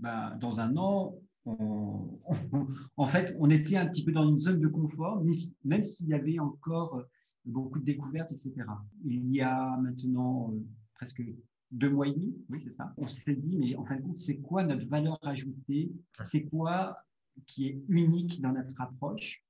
ben, 0.00 0.36
dans 0.40 0.60
un 0.60 0.76
an, 0.76 1.14
en 2.96 3.06
fait, 3.06 3.34
on 3.38 3.48
était 3.50 3.76
un 3.76 3.86
petit 3.86 4.04
peu 4.04 4.12
dans 4.12 4.28
une 4.28 4.40
zone 4.40 4.60
de 4.60 4.68
confort, 4.68 5.22
même 5.64 5.84
s'il 5.84 6.08
y 6.08 6.14
avait 6.14 6.38
encore 6.38 7.02
beaucoup 7.44 7.78
de 7.78 7.84
découvertes, 7.84 8.32
etc. 8.32 8.66
Il 9.04 9.32
y 9.34 9.40
a 9.40 9.76
maintenant 9.78 10.52
presque 10.94 11.22
deux 11.70 11.90
mois 11.90 12.08
et 12.08 12.12
demi, 12.12 12.36
oui, 12.50 12.60
c'est 12.64 12.72
ça. 12.72 12.92
On 12.96 13.06
s'est 13.06 13.36
dit, 13.36 13.56
mais 13.56 13.76
en 13.76 13.84
fin 13.84 13.96
de 13.96 14.02
compte, 14.02 14.18
c'est 14.18 14.38
quoi 14.38 14.64
notre 14.64 14.86
valeur 14.86 15.18
ajoutée? 15.22 15.92
C'est 16.24 16.44
quoi 16.44 16.98
qui 17.46 17.68
est 17.68 17.82
unique 17.88 18.40
dans 18.40 18.52
notre 18.52 18.78
approche? 18.80 19.42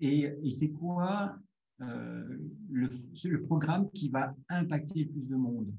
Et, 0.00 0.34
c'est 0.50 0.70
quoi 0.70 1.36
euh, 1.80 2.38
le, 2.70 2.90
le, 3.24 3.42
programme 3.42 3.90
qui 3.92 4.08
va 4.08 4.34
impacter 4.48 5.04
plus 5.04 5.28
de 5.28 5.36
monde? 5.36 5.72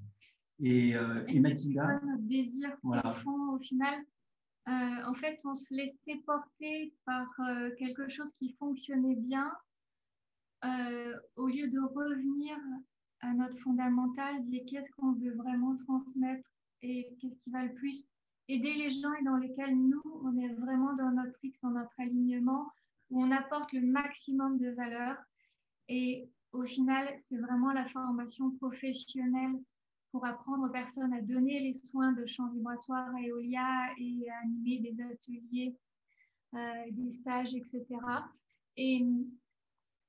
Et, 0.61 0.95
euh, 0.95 1.23
et, 1.27 1.39
Mathilda. 1.39 1.99
C'est 1.99 2.05
notre 2.05 2.23
désir 2.23 2.77
profond 2.81 3.53
au 3.53 3.59
final? 3.59 3.99
Euh, 4.67 4.71
En 5.07 5.13
fait, 5.15 5.39
on 5.45 5.55
se 5.55 5.73
laissait 5.73 6.21
porter 6.25 6.93
par 7.05 7.27
quelque 7.77 8.07
chose 8.09 8.31
qui 8.37 8.53
fonctionnait 8.59 9.15
bien 9.15 9.51
au 11.35 11.47
lieu 11.47 11.67
de 11.67 11.79
revenir 11.79 12.55
à 13.21 13.33
notre 13.33 13.57
fondamental, 13.59 14.43
dit 14.45 14.63
qu'est-ce 14.65 14.91
qu'on 14.91 15.13
veut 15.13 15.33
vraiment 15.33 15.75
transmettre 15.75 16.47
et 16.81 17.09
qu'est-ce 17.19 17.37
qui 17.39 17.51
va 17.51 17.63
le 17.63 17.73
plus 17.73 18.05
aider 18.47 18.73
les 18.73 18.91
gens 18.91 19.13
et 19.19 19.23
dans 19.23 19.37
lesquels 19.37 19.75
nous, 19.75 20.01
on 20.23 20.37
est 20.37 20.53
vraiment 20.55 20.93
dans 20.93 21.11
notre 21.11 21.37
X, 21.43 21.59
dans 21.61 21.71
notre 21.71 21.93
alignement, 21.99 22.67
où 23.09 23.23
on 23.23 23.31
apporte 23.31 23.71
le 23.73 23.81
maximum 23.81 24.57
de 24.57 24.69
valeur. 24.69 25.17
Et 25.87 26.29
au 26.51 26.63
final, 26.63 27.07
c'est 27.27 27.37
vraiment 27.37 27.71
la 27.71 27.87
formation 27.89 28.51
professionnelle 28.51 29.55
pour 30.11 30.25
apprendre 30.25 30.65
aux 30.65 30.71
personnes 30.71 31.13
à 31.13 31.21
donner 31.21 31.59
les 31.61 31.73
soins 31.73 32.11
de 32.11 32.25
champs 32.25 32.49
vibratoires 32.49 33.15
à 33.15 33.21
Eolia 33.21 33.91
et 33.97 34.29
à 34.29 34.39
animer 34.43 34.79
des 34.79 35.01
ateliers, 35.01 35.75
euh, 36.53 36.91
des 36.91 37.11
stages, 37.11 37.53
etc. 37.55 37.85
Et 38.77 39.05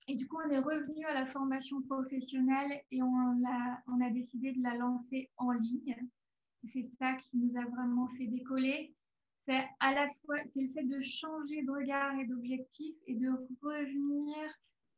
et 0.08 0.16
du 0.16 0.26
coup, 0.26 0.38
on 0.44 0.50
est 0.50 0.58
revenu 0.58 1.04
à 1.06 1.14
la 1.14 1.26
formation 1.26 1.80
professionnelle 1.82 2.82
et 2.90 3.02
on 3.02 3.44
a, 3.46 3.82
on 3.86 4.00
a 4.00 4.10
décidé 4.10 4.52
de 4.52 4.62
la 4.62 4.74
lancer 4.74 5.30
en 5.36 5.52
ligne. 5.52 5.96
C'est 6.64 6.88
ça 6.98 7.14
qui 7.14 7.36
nous 7.36 7.56
a 7.56 7.64
vraiment 7.66 8.08
fait 8.18 8.26
décoller. 8.26 8.94
C'est 9.46 9.64
à 9.80 9.94
la 9.94 10.08
fois 10.08 10.36
c'est 10.52 10.62
le 10.62 10.72
fait 10.72 10.84
de 10.84 11.00
changer 11.00 11.62
de 11.62 11.70
regard 11.70 12.18
et 12.18 12.26
d'objectif 12.26 12.94
et 13.06 13.14
de 13.14 13.28
revenir 13.62 14.36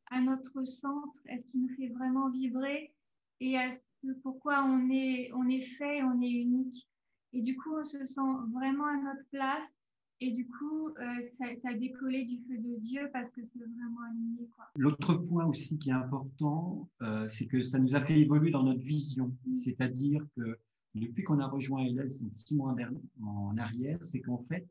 à 0.07 0.21
notre 0.21 0.63
centre, 0.63 1.19
à 1.29 1.37
ce 1.39 1.45
qui 1.47 1.57
nous 1.57 1.75
fait 1.75 1.87
vraiment 1.89 2.29
vibrer 2.29 2.93
et 3.39 3.57
à 3.57 3.71
ce 3.71 3.79
pourquoi 4.21 4.63
on 4.63 4.89
est, 4.89 5.31
on 5.33 5.47
est 5.47 5.61
fait, 5.61 6.03
on 6.03 6.21
est 6.21 6.31
unique. 6.31 6.87
Et 7.33 7.41
du 7.41 7.55
coup, 7.57 7.75
on 7.75 7.83
se 7.83 8.05
sent 8.05 8.21
vraiment 8.53 8.85
à 8.85 8.97
notre 8.97 9.27
place 9.29 9.75
et 10.21 10.31
du 10.31 10.47
coup, 10.47 10.89
euh, 10.89 11.27
ça, 11.37 11.69
a 11.69 11.73
décollé 11.73 12.23
du 12.23 12.37
feu 12.47 12.57
de 12.57 12.79
Dieu 12.79 13.09
parce 13.11 13.31
que 13.31 13.41
c'est 13.43 13.59
vraiment 13.59 14.01
aligné. 14.09 14.47
L'autre 14.77 15.15
point 15.15 15.45
aussi 15.45 15.77
qui 15.77 15.89
est 15.89 15.93
important, 15.93 16.89
euh, 17.01 17.27
c'est 17.27 17.47
que 17.47 17.63
ça 17.63 17.79
nous 17.79 17.95
a 17.95 18.01
fait 18.05 18.19
évoluer 18.19 18.51
dans 18.51 18.63
notre 18.63 18.81
vision. 18.81 19.35
Mm. 19.45 19.55
C'est-à-dire 19.55 20.25
que 20.37 20.57
depuis 20.93 21.23
qu'on 21.23 21.39
a 21.39 21.47
rejoint 21.47 21.83
LS 21.83 22.21
six 22.37 22.55
mois 22.55 22.73
en 23.21 23.57
arrière, 23.57 24.01
c'est 24.01 24.21
qu'en 24.21 24.41
fait, 24.47 24.65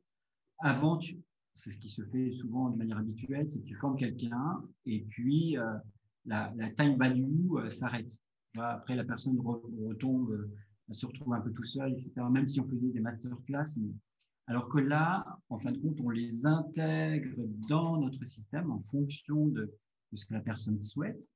avant, 0.60 0.98
c'est 1.54 1.72
ce 1.72 1.78
qui 1.78 1.90
se 1.90 2.02
fait 2.06 2.32
souvent 2.32 2.70
de 2.70 2.78
manière 2.78 2.96
habituelle, 2.96 3.48
c'est 3.50 3.60
que 3.60 3.66
tu 3.66 3.74
formes 3.74 3.98
quelqu'un 3.98 4.62
et 4.86 5.00
puis 5.00 5.58
euh, 5.58 5.74
la, 6.24 6.50
time 6.78 6.96
value 6.96 7.68
s'arrête. 7.68 8.18
Après, 8.56 8.94
la 8.94 9.04
personne 9.04 9.38
retombe, 9.40 10.50
se 10.92 11.06
retrouve 11.06 11.34
un 11.34 11.40
peu 11.40 11.52
tout 11.52 11.64
seul, 11.64 11.92
etc. 11.92 12.12
Même 12.30 12.48
si 12.48 12.60
on 12.60 12.68
faisait 12.68 12.92
des 12.92 13.00
masterclass, 13.00 13.76
mais 13.76 13.92
alors 14.46 14.68
que 14.68 14.78
là, 14.78 15.24
en 15.48 15.58
fin 15.58 15.72
de 15.72 15.78
compte, 15.78 15.98
on 16.02 16.10
les 16.10 16.44
intègre 16.44 17.34
dans 17.68 17.98
notre 17.98 18.24
système 18.26 18.70
en 18.70 18.82
fonction 18.82 19.46
de, 19.48 19.72
ce 20.12 20.26
que 20.26 20.34
la 20.34 20.40
personne 20.40 20.82
souhaite. 20.84 21.28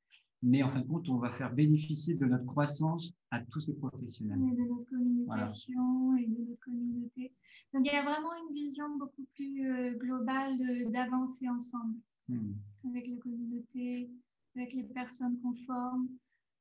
Mais 0.43 0.63
en 0.63 0.71
fin 0.71 0.81
de 0.83 0.87
compte, 0.87 1.09
on 1.09 1.17
va 1.17 1.33
faire 1.33 1.53
bénéficier 1.53 2.15
de 2.15 2.25
notre 2.25 2.45
croissance 2.45 3.13
à 3.33 3.41
tous 3.51 3.61
ces 3.61 3.75
professionnels. 3.75 4.39
Et 4.39 4.57
de 4.57 4.69
notre 4.69 4.89
communication 4.89 6.17
et 6.17 6.27
de 6.27 6.49
notre 6.49 6.61
communauté. 6.61 7.33
Donc, 7.75 7.87
il 7.87 7.93
y 7.93 7.97
a 7.97 8.05
vraiment 8.05 8.31
une 8.47 8.55
vision 8.55 8.97
beaucoup 8.99 9.25
plus 9.35 9.69
euh, 9.69 9.95
globale 9.95 10.57
d'avancer 10.93 11.49
ensemble 11.49 11.97
hmm. 12.29 12.53
avec 12.85 13.09
la 13.09 13.17
communauté, 13.17 14.11
avec 14.55 14.75
les 14.75 14.85
personnes 14.85 15.41
conformes. 15.41 16.09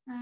Euh, 0.10 0.14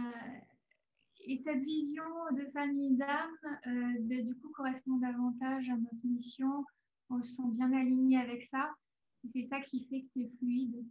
et 1.28 1.38
cette 1.38 1.64
vision 1.64 2.04
de 2.34 2.46
famille 2.52 2.96
d'âme, 2.98 3.36
euh, 3.68 3.94
ben, 4.02 4.24
du 4.24 4.36
coup, 4.36 4.50
correspond 4.50 4.98
davantage 4.98 5.70
à 5.70 5.76
notre 5.76 6.06
mission. 6.06 6.66
On 7.10 7.22
se 7.22 7.36
sent 7.36 7.50
bien 7.52 7.72
aligné 7.74 8.18
avec 8.18 8.44
ça. 8.44 8.72
C'est 9.34 9.44
ça 9.44 9.60
qui 9.62 9.86
fait 9.86 10.02
que 10.02 10.08
c'est 10.14 10.30
fluide. 10.38 10.86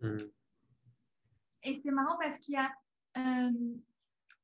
Mm. 0.00 0.16
Et 1.64 1.74
c'est 1.74 1.90
marrant 1.90 2.16
parce 2.18 2.38
qu'il 2.38 2.54
y 2.54 2.56
a, 2.56 2.72
euh, 3.18 3.76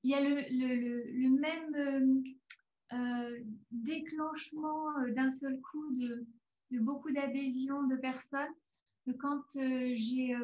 il 0.02 0.11
y 0.11 0.14
a 0.14 0.21
le, 0.21 0.35
le, 0.50 1.02
le, 1.12 1.31
même 1.31 2.23
euh, 2.93 3.40
déclenchement 3.71 4.87
d'un 5.14 5.31
seul 5.31 5.61
coup 5.61 5.95
de, 5.95 6.26
de 6.73 6.79
beaucoup 6.79 7.11
d'adhésions 7.11 7.85
de 7.85 7.97
personnes. 7.97 8.52
Que 9.07 9.12
quand 9.12 9.43
j'ai 9.55 10.37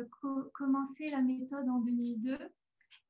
commencé 0.55 1.11
la 1.11 1.21
méthode 1.21 1.69
en 1.69 1.81
2002, 1.81 2.39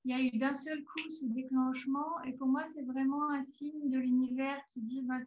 il 0.06 0.10
y 0.10 0.14
a 0.14 0.22
eu 0.22 0.38
d'un 0.38 0.54
seul 0.54 0.84
coup 0.84 1.10
ce 1.10 1.26
déclenchement. 1.26 2.22
Et 2.24 2.32
pour 2.32 2.46
moi, 2.46 2.62
c'est 2.72 2.84
vraiment 2.84 3.28
un 3.30 3.42
signe 3.42 3.90
de 3.90 3.98
l'univers 3.98 4.56
qui 4.72 4.80
dit 4.80 5.02
bah, 5.02 5.18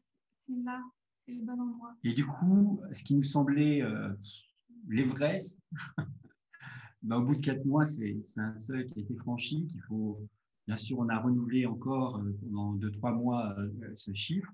c'est 0.48 0.56
là, 0.64 0.82
c'est 1.26 1.34
le 1.34 1.42
bon 1.42 1.60
endroit. 1.60 1.94
Et 2.06 2.14
du 2.14 2.26
coup, 2.26 2.80
ce 2.94 3.04
qui 3.04 3.16
nous 3.16 3.26
semblait 3.26 3.82
euh, 3.82 4.10
l'Everest, 4.88 5.60
bah, 7.04 7.18
au 7.18 7.24
bout 7.24 7.36
de 7.36 7.42
quatre 7.42 7.66
mois, 7.66 7.86
c'est 7.86 8.16
un 8.38 8.58
seuil 8.58 8.86
qui 8.86 9.00
a 9.00 9.02
été 9.02 9.16
franchi, 9.18 9.68
qu'il 9.68 9.82
faut. 9.82 10.26
Bien 10.66 10.78
sûr, 10.78 11.00
on 11.00 11.10
a 11.10 11.20
renouvelé 11.20 11.66
encore 11.66 12.18
euh, 12.18 12.32
pendant 12.42 12.74
deux, 12.74 12.92
trois 12.92 13.12
mois 13.12 13.54
euh, 13.60 13.70
ce 13.96 14.14
chiffre, 14.14 14.54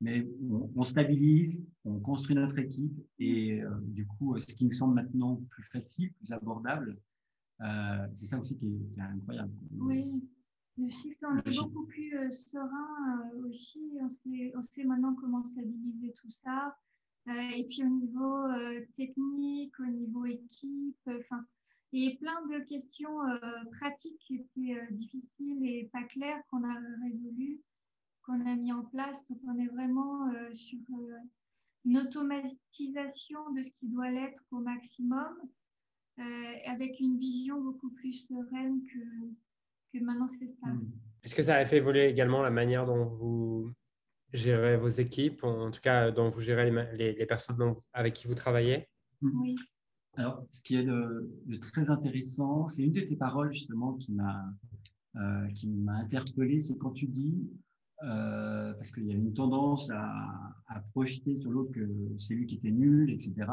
mais 0.00 0.28
on, 0.76 0.84
stabilise, 0.84 1.60
on 1.84 1.98
construit 1.98 2.36
notre 2.36 2.58
équipe 2.58 3.00
et 3.18 3.62
du 3.80 4.06
coup, 4.06 4.38
ce 4.38 4.46
qui 4.46 4.66
nous 4.66 4.74
semble 4.74 4.94
maintenant 4.94 5.40
plus 5.48 5.62
facile, 5.62 6.12
plus 6.12 6.30
abordable, 6.32 6.98
euh, 7.60 8.06
c'est 8.14 8.26
ça 8.26 8.38
aussi 8.38 8.56
qui 8.56 8.66
est, 8.66 9.00
incroyable. 9.00 9.52
Oui, 9.78 10.22
Le 10.76 10.90
shift, 10.90 11.22
on 11.22 11.38
est 11.38 11.58
beaucoup 11.58 11.84
plus 11.86 12.30
serein 12.30 13.30
aussi. 13.48 13.96
On 14.00 14.10
sait, 14.10 14.52
on 14.56 14.62
sait 14.62 14.84
maintenant 14.84 15.14
comment 15.14 15.42
stabiliser 15.44 16.12
tout 16.20 16.30
ça. 16.30 16.76
et 17.28 17.66
puis 17.68 17.82
au 17.82 17.88
niveau 17.88 18.46
technique, 18.96 19.78
au 19.80 19.86
niveau 19.86 20.26
équipe, 20.26 21.08
enfin, 21.08 21.44
et 21.92 22.16
plein 22.18 22.44
de 22.46 22.58
questions 22.64 23.16
pratiques 23.78 24.18
qui 24.18 24.36
étaient 24.36 24.86
difficiles 24.90 25.64
et 25.64 25.88
pas 25.92 26.04
claires 26.04 26.42
qu'on 26.50 26.62
a 26.62 26.74
résolues, 27.02 27.60
qu'on 28.22 28.44
a 28.46 28.54
mis 28.56 28.72
en 28.72 28.84
place. 28.84 29.26
Donc 29.28 29.40
on 29.46 29.58
est 29.58 29.68
vraiment 29.68 30.30
sur 30.52 30.78
une 31.86 31.98
automatisation 31.98 33.50
de 33.52 33.62
ce 33.62 33.70
qui 33.78 33.88
doit 33.88 34.10
l'être 34.10 34.42
au 34.50 34.58
maximum, 34.58 35.32
euh, 35.40 35.46
avec 36.66 36.98
une 37.00 37.18
vision 37.18 37.60
beaucoup 37.60 37.90
plus 37.90 38.26
sereine 38.26 38.82
que, 38.82 39.98
que 39.98 40.04
maintenant 40.04 40.28
c'est 40.28 40.48
ça. 40.60 40.68
Hmm. 40.68 40.90
Est-ce 41.22 41.34
que 41.34 41.42
ça 41.42 41.56
a 41.56 41.66
fait 41.66 41.78
évoluer 41.78 42.06
également 42.08 42.42
la 42.42 42.50
manière 42.50 42.86
dont 42.86 43.04
vous 43.04 43.72
gérez 44.32 44.76
vos 44.76 44.88
équipes, 44.88 45.44
en 45.44 45.70
tout 45.70 45.80
cas 45.80 46.10
dont 46.10 46.30
vous 46.30 46.40
gérez 46.40 46.70
les, 46.96 47.12
les, 47.12 47.26
personnes 47.26 47.74
avec 47.92 48.14
qui 48.14 48.26
vous 48.26 48.34
travaillez? 48.34 48.88
Hmm. 49.20 49.40
Oui. 49.40 49.54
Alors, 50.16 50.46
ce 50.50 50.62
qui 50.62 50.76
est 50.76 50.84
de, 50.84 51.30
très 51.72 51.90
intéressant, 51.90 52.68
c'est 52.68 52.82
une 52.82 52.92
de 52.92 53.02
tes 53.02 53.16
paroles 53.16 53.52
justement 53.52 53.94
qui 53.94 54.12
m'a 54.12 54.44
euh, 55.16 55.48
qui 55.54 55.68
m'a 55.68 55.94
interpellé, 55.94 56.60
c'est 56.60 56.76
quand 56.76 56.90
tu 56.90 57.06
dis 57.06 57.48
euh, 58.02 58.74
parce 58.74 58.90
qu'il 58.90 59.06
y 59.06 59.12
a 59.12 59.14
une 59.14 59.32
tendance 59.32 59.90
à, 59.90 60.52
projeter 60.90 61.40
sur 61.40 61.50
l'autre 61.50 61.72
que 61.72 61.88
c'est 62.18 62.34
lui 62.34 62.46
qui 62.46 62.56
était 62.56 62.70
nul, 62.70 63.10
etc. 63.10 63.46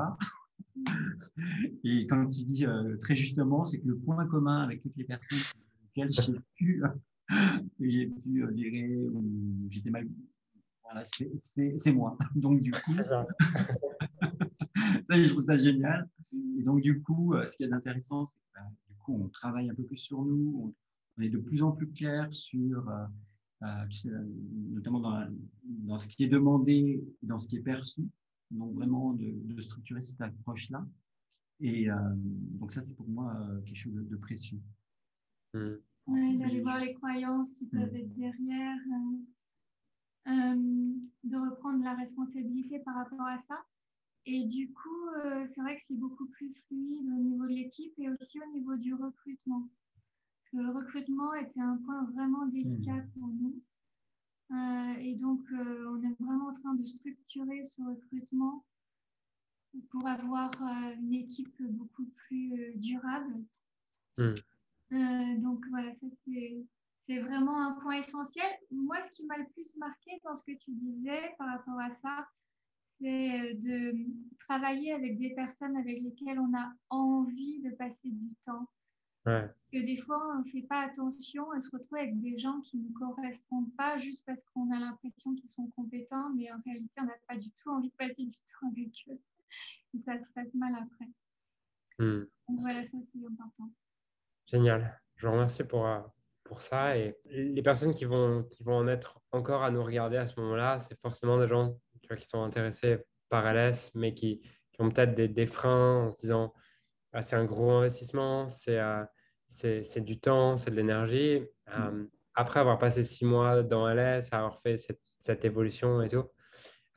Et 1.83 2.07
comme 2.07 2.29
tu 2.29 2.43
dis 2.43 2.65
euh, 2.65 2.97
très 2.97 3.15
justement, 3.15 3.65
c'est 3.65 3.79
que 3.79 3.87
le 3.87 3.97
point 3.97 4.25
commun 4.27 4.63
avec 4.63 4.81
toutes 4.81 4.95
les 4.97 5.03
personnes 5.03 5.39
avec 5.39 5.83
lesquelles 5.83 6.11
j'ai 6.11 6.33
pu, 6.55 6.83
j'ai 7.79 8.07
pu 8.07 8.43
euh, 8.43 9.09
ou 9.13 9.67
j'étais 9.69 9.89
mal, 9.89 10.07
voilà, 10.83 11.03
c'est 11.05 11.91
moi. 11.91 12.17
Donc 12.35 12.61
du 12.61 12.71
coup, 12.71 12.93
ça. 12.93 13.25
ça, 15.07 15.23
je 15.23 15.29
trouve 15.29 15.43
ça 15.43 15.57
génial. 15.57 16.07
Et 16.57 16.63
donc 16.63 16.81
du 16.81 17.01
coup, 17.01 17.35
ce 17.49 17.55
qui 17.55 17.63
est 17.63 17.73
intéressant, 17.73 18.25
c'est 18.25 18.35
que 18.35 18.53
bah, 18.55 18.67
du 18.89 18.95
coup, 18.95 19.19
on 19.23 19.29
travaille 19.29 19.69
un 19.69 19.75
peu 19.75 19.83
plus 19.83 19.97
sur 19.97 20.23
nous, 20.23 20.73
on, 21.17 21.21
est 21.21 21.29
de 21.29 21.37
plus 21.37 21.61
en 21.61 21.71
plus 21.71 21.91
clair 21.91 22.27
sur 22.33 22.89
euh, 23.63 23.85
notamment 24.71 24.99
dans, 24.99 25.25
dans, 25.63 25.97
ce 25.97 26.07
qui 26.07 26.25
est 26.25 26.27
demandé, 26.27 27.01
dans 27.21 27.39
ce 27.39 27.47
qui 27.47 27.57
est 27.57 27.61
perçu. 27.61 28.01
Donc 28.51 28.73
vraiment 28.73 29.13
de, 29.13 29.61
structurer 29.61 30.03
cette 30.03 30.21
approche-là. 30.21 30.85
Et 31.59 31.89
euh, 31.89 31.95
donc 32.15 32.71
ça, 32.71 32.81
c'est 32.81 32.95
pour 32.95 33.07
moi 33.07 33.35
euh, 33.35 33.61
quelque 33.61 33.77
chose 33.77 33.93
de, 33.93 34.15
précieux. 34.17 34.59
Mmh. 35.53 36.39
d'aller 36.39 36.61
voir 36.61 36.79
les 36.79 36.93
croyances 36.95 37.53
qui 37.53 37.65
peuvent 37.67 37.93
mmh. 37.93 37.97
être 37.97 38.13
derrière, 38.15 38.79
de 40.25 41.37
reprendre 41.37 41.83
la 41.83 41.95
responsabilité 41.95 42.79
par 42.79 42.95
rapport 42.95 43.21
à 43.21 43.37
ça. 43.37 43.63
Et 44.25 44.45
du 44.45 44.71
coup, 44.71 45.09
c'est 45.49 45.61
vrai 45.61 45.75
que 45.75 45.83
c'est 45.83 45.97
beaucoup 45.97 46.27
plus 46.27 46.53
fluide 46.67 47.07
au 47.07 47.21
niveau 47.21 47.45
de 47.45 47.53
l'équipe 47.53 47.93
et 47.97 48.09
aussi 48.09 48.39
au 48.39 48.51
niveau 48.53 48.75
du 48.77 48.93
recrutement 48.93 49.69
le 50.53 50.69
recrutement 50.71 51.33
était 51.33 51.61
un 51.61 51.77
point 51.77 52.03
vraiment 52.13 52.45
délicat 52.45 52.93
hmm. 52.93 53.09
pour 53.13 53.27
nous. 53.27 53.61
Euh, 54.53 54.93
et 54.99 55.15
donc, 55.15 55.41
euh, 55.51 55.89
on 55.89 56.03
est 56.03 56.15
vraiment 56.19 56.49
en 56.49 56.53
train 56.53 56.75
de 56.75 56.85
structurer 56.85 57.63
ce 57.63 57.81
recrutement 57.81 58.63
pour 59.89 60.07
avoir 60.07 60.51
euh, 60.61 60.95
une 60.99 61.13
équipe 61.13 61.61
beaucoup 61.61 62.05
plus 62.27 62.73
durable. 62.75 63.43
Hmm. 64.17 64.35
donc, 65.41 65.65
voilà, 65.71 65.91
ça 65.93 66.05
c'est 67.07 67.19
vraiment 67.19 67.59
un 67.59 67.71
point 67.81 67.97
essentiel. 67.97 68.45
Moi, 68.71 69.01
ce 69.01 69.11
qui 69.11 69.25
m'a 69.25 69.37
le 69.37 69.47
plus 69.53 69.75
marqué 69.77 70.11
dans 70.23 70.35
ce 70.35 70.43
que 70.43 70.51
tu 70.51 70.71
disais 70.71 71.33
par 71.39 71.47
rapport 71.47 71.79
à 71.79 71.89
ça, 71.89 72.27
c'est 72.99 73.55
de 73.55 73.95
travailler 74.47 74.93
avec 74.93 75.17
des 75.17 75.31
personnes 75.31 75.75
avec 75.77 76.01
lesquelles 76.03 76.39
on 76.39 76.55
a 76.55 76.71
envie 76.91 77.59
de 77.61 77.71
passer 77.71 78.09
du 78.09 78.35
temps. 78.45 78.69
Que 79.25 79.85
des 79.85 79.97
fois, 80.01 80.21
on 80.35 80.39
ne 80.39 80.49
fait 80.49 80.67
pas 80.67 80.81
attention 80.81 81.53
et 81.53 81.61
se 81.61 81.69
retrouve 81.71 81.97
avec 81.97 82.19
des 82.19 82.37
gens 82.37 82.59
qui 82.61 82.77
ne 82.77 82.91
correspondent 82.93 83.73
pas 83.77 83.97
juste 83.97 84.23
parce 84.25 84.43
qu'on 84.43 84.69
a 84.71 84.79
l'impression 84.79 85.33
qu'ils 85.35 85.49
sont 85.49 85.67
compétents, 85.75 86.29
mais 86.35 86.51
en 86.51 86.59
réalité, 86.65 86.93
on 86.99 87.05
n'a 87.05 87.15
pas 87.27 87.37
du 87.37 87.49
tout 87.51 87.69
envie 87.71 87.89
de 87.89 87.95
passer 87.95 88.23
du 88.23 88.31
temps 88.61 88.69
avec 88.71 88.91
eux. 89.09 89.19
Et 89.93 89.97
ça 89.97 90.21
se 90.21 90.31
passe 90.33 90.53
mal 90.53 90.73
après. 90.75 91.05
Hmm. 91.99 92.25
Donc 92.49 92.59
voilà, 92.59 92.83
ça 92.83 92.97
c'est 93.11 93.25
important. 93.25 93.71
Génial. 94.47 94.99
Je 95.15 95.27
vous 95.27 95.33
remercie 95.33 95.63
pour, 95.63 95.87
euh, 95.87 96.01
pour 96.43 96.61
ça. 96.61 96.97
Et 96.97 97.15
les 97.25 97.63
personnes 97.63 97.93
qui 97.93 98.05
vont, 98.05 98.43
qui 98.51 98.63
vont 98.63 98.75
en 98.75 98.87
être 98.87 99.21
encore 99.31 99.63
à 99.63 99.71
nous 99.71 99.83
regarder 99.83 100.17
à 100.17 100.27
ce 100.27 100.39
moment-là, 100.41 100.79
c'est 100.79 100.99
forcément 100.99 101.39
des 101.39 101.47
gens 101.47 101.77
tu 102.01 102.07
vois, 102.09 102.17
qui 102.17 102.27
sont 102.27 102.43
intéressés 102.43 102.97
par 103.29 103.45
LS, 103.45 103.91
mais 103.95 104.13
qui, 104.13 104.41
qui 104.71 104.81
ont 104.81 104.89
peut-être 104.89 105.15
des, 105.15 105.29
des 105.29 105.45
freins 105.45 106.07
en 106.07 106.11
se 106.11 106.17
disant 106.17 106.53
ah, 107.13 107.21
c'est 107.21 107.35
un 107.35 107.45
gros 107.45 107.69
investissement, 107.71 108.49
c'est 108.49 108.79
euh, 108.79 109.03
c'est 109.53 110.01
du 110.01 110.19
temps, 110.19 110.57
c'est 110.57 110.71
de 110.71 110.75
l'énergie. 110.75 111.41
Mm. 111.67 111.71
Euh, 111.71 112.05
après 112.35 112.59
avoir 112.59 112.79
passé 112.79 113.03
six 113.03 113.25
mois 113.25 113.61
dans 113.63 113.87
LS, 113.87 114.33
avoir 114.33 114.59
fait 114.59 114.77
cette, 114.77 115.01
cette 115.19 115.45
évolution 115.45 116.01
et 116.01 116.09
tout, 116.09 116.25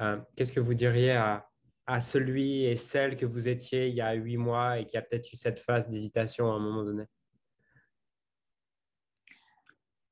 euh, 0.01 0.19
qu'est-ce 0.35 0.53
que 0.53 0.61
vous 0.61 0.75
diriez 0.75 1.13
à, 1.13 1.49
à, 1.87 2.01
celui 2.01 2.65
et 2.65 2.77
celle 2.77 3.17
que 3.17 3.27
vous 3.27 3.49
étiez 3.49 3.89
il 3.89 3.95
y 3.95 4.01
a 4.01 4.15
huit 4.15 4.39
mois 4.39 4.79
et 4.79 4.87
qui 4.87 4.97
a 4.97 5.03
peut-être 5.03 5.31
eu 5.33 5.37
cette 5.37 5.59
phase 5.59 5.89
d'hésitation 5.89 6.51
à 6.51 6.57
un 6.57 6.61
moment 6.61 6.83
donné? 6.83 7.05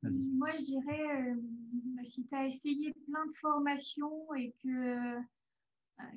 Moi, 0.03 0.51
je 0.51 0.65
dirais, 0.65 1.35
bah, 1.97 2.03
si 2.05 2.27
tu 2.27 2.35
as 2.35 2.47
essayé 2.47 2.93
plein 3.07 3.27
de 3.27 3.37
formations 3.41 4.35
et 4.35 4.55
que 4.63 5.19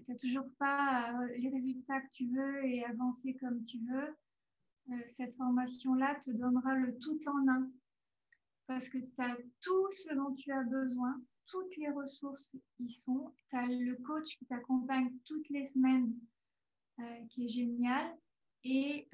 tu 0.06 0.12
n'as 0.12 0.18
toujours 0.18 0.50
pas 0.60 1.14
euh, 1.14 1.28
les 1.38 1.50
résultats 1.50 2.02
que 2.02 2.12
tu 2.12 2.28
veux 2.28 2.66
et 2.66 2.84
avancer 2.84 3.36
comme 3.40 3.64
tu 3.64 3.78
veux, 3.80 4.08
euh, 4.08 4.27
cette 5.18 5.36
formation-là 5.36 6.16
te 6.16 6.32
donnera 6.32 6.76
le 6.76 6.98
tout 7.00 7.20
en 7.28 7.48
un. 7.48 7.70
Parce 8.68 8.90
que 8.90 8.98
tu 8.98 9.22
as 9.22 9.38
tout 9.62 9.88
ce 9.96 10.14
dont 10.14 10.34
tu 10.34 10.52
as 10.52 10.64
besoin, 10.64 11.22
toutes 11.46 11.76
les 11.78 11.90
ressources 11.90 12.52
y 12.80 12.90
sont. 12.90 13.34
Tu 13.50 13.56
as 13.56 13.68
le 13.68 13.96
coach 14.04 14.38
qui 14.38 14.46
t'accompagne 14.46 15.12
toutes 15.26 15.50
les 15.50 15.66
semaines, 15.66 16.14
euh, 17.00 17.26
qui 17.30 17.46
est 17.46 17.50
génial, 17.50 18.18
et 18.64 19.08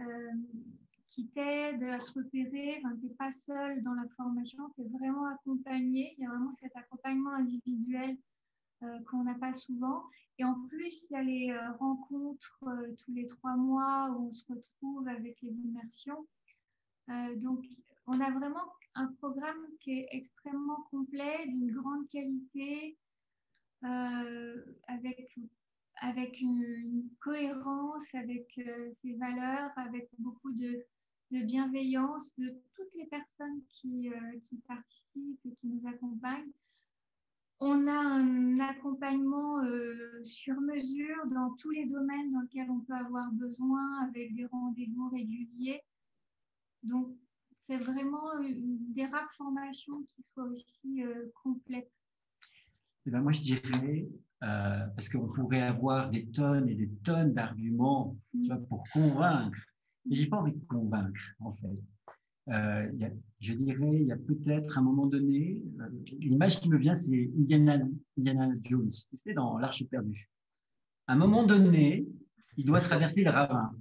qui 1.09 1.27
t'aide 1.27 1.83
à 1.83 1.99
te 1.99 2.11
repérer. 2.19 2.81
tu 2.81 3.05
n'es 3.05 3.13
pas 3.13 3.31
seul 3.31 3.83
dans 3.83 3.93
la 3.93 4.07
formation, 4.17 4.69
tu 4.75 4.81
es 4.81 4.87
vraiment 4.87 5.27
accompagné. 5.27 6.15
Il 6.17 6.23
y 6.23 6.25
a 6.25 6.29
vraiment 6.29 6.51
cet 6.51 6.75
accompagnement 6.75 7.35
individuel 7.35 8.17
qu'on 9.09 9.23
n'a 9.23 9.35
pas 9.35 9.53
souvent. 9.53 10.03
Et 10.39 10.43
en 10.43 10.55
plus, 10.67 11.05
il 11.09 11.13
y 11.13 11.15
a 11.15 11.23
les 11.23 11.51
euh, 11.51 11.71
rencontres 11.73 12.63
euh, 12.63 12.95
tous 12.97 13.13
les 13.13 13.27
trois 13.27 13.55
mois 13.55 14.09
où 14.11 14.29
on 14.29 14.31
se 14.31 14.45
retrouve 14.47 15.07
avec 15.07 15.39
les 15.41 15.51
immersions. 15.51 16.27
Euh, 17.09 17.35
donc, 17.35 17.63
on 18.07 18.19
a 18.19 18.31
vraiment 18.31 18.65
un 18.95 19.07
programme 19.19 19.65
qui 19.79 19.99
est 19.99 20.07
extrêmement 20.11 20.87
complet, 20.89 21.45
d'une 21.47 21.71
grande 21.71 22.07
qualité, 22.09 22.97
avec, 23.81 25.37
avec 25.97 26.39
une, 26.39 27.09
cohérence, 27.19 28.05
avec 28.13 28.47
ses 29.01 29.13
valeurs, 29.15 29.71
avec 29.75 30.07
beaucoup 30.19 30.53
de, 30.53 30.85
de, 31.31 31.43
bienveillance 31.43 32.33
de 32.37 32.55
toutes 32.75 32.93
les 32.95 33.07
personnes 33.07 33.61
qui, 33.67 34.09
qui 34.47 34.57
participent 34.67 35.45
et 35.45 35.55
qui 35.55 35.67
nous 35.67 35.85
accompagnent. 35.87 36.51
On 37.65 37.87
a 37.87 37.97
un 37.97 38.59
accompagnement 38.59 39.63
euh, 39.63 40.21
sur 40.25 40.59
mesure 40.59 41.25
dans 41.33 41.55
tous 41.55 41.69
les 41.69 41.85
domaines 41.85 42.33
dans 42.33 42.41
lesquels 42.41 42.69
on 42.69 42.81
peut 42.81 42.93
avoir 42.93 43.31
besoin 43.31 44.05
avec 44.05 44.35
des 44.35 44.45
rendez-vous 44.47 45.07
réguliers. 45.07 45.81
Donc, 46.83 47.15
c'est 47.61 47.77
vraiment 47.77 48.19
des 48.41 49.05
rap 49.05 49.29
formations 49.37 50.03
qui 50.13 50.25
soient 50.33 50.43
aussi 50.43 51.05
euh, 51.05 51.31
complètes. 51.41 51.89
Eh 53.05 53.11
ben 53.11 53.21
moi, 53.21 53.31
je 53.31 53.41
dirais, 53.41 54.09
euh, 54.43 54.85
parce 54.97 55.07
qu'on 55.07 55.29
pourrait 55.29 55.61
avoir 55.61 56.09
des 56.09 56.29
tonnes 56.31 56.67
et 56.67 56.75
des 56.75 56.89
tonnes 57.05 57.33
d'arguments 57.33 58.17
mm. 58.33 58.57
pour 58.67 58.83
convaincre, 58.91 59.57
mais 60.05 60.15
j'ai 60.15 60.27
pas 60.27 60.39
envie 60.39 60.51
de 60.51 60.65
convaincre, 60.65 61.21
en 61.39 61.53
fait. 61.53 61.79
Euh, 62.49 62.91
je 63.39 63.53
dirais, 63.53 64.01
il 64.01 64.07
y 64.07 64.11
a 64.11 64.17
peut-être 64.17 64.77
un 64.77 64.81
moment 64.81 65.05
donné, 65.05 65.61
euh, 65.79 65.89
l'image 66.19 66.59
qui 66.59 66.69
me 66.69 66.77
vient, 66.77 66.95
c'est 66.95 67.31
Indiana, 67.37 67.79
Indiana 68.17 68.49
Jones, 68.61 68.89
tu 68.89 69.33
dans 69.33 69.57
l'Arche 69.57 69.87
perdue. 69.89 70.29
À 71.07 71.13
un 71.13 71.15
moment 71.15 71.45
donné, 71.45 72.05
il 72.57 72.65
doit 72.65 72.81
traverser 72.81 73.21
le 73.23 73.29
ravin. 73.29 73.71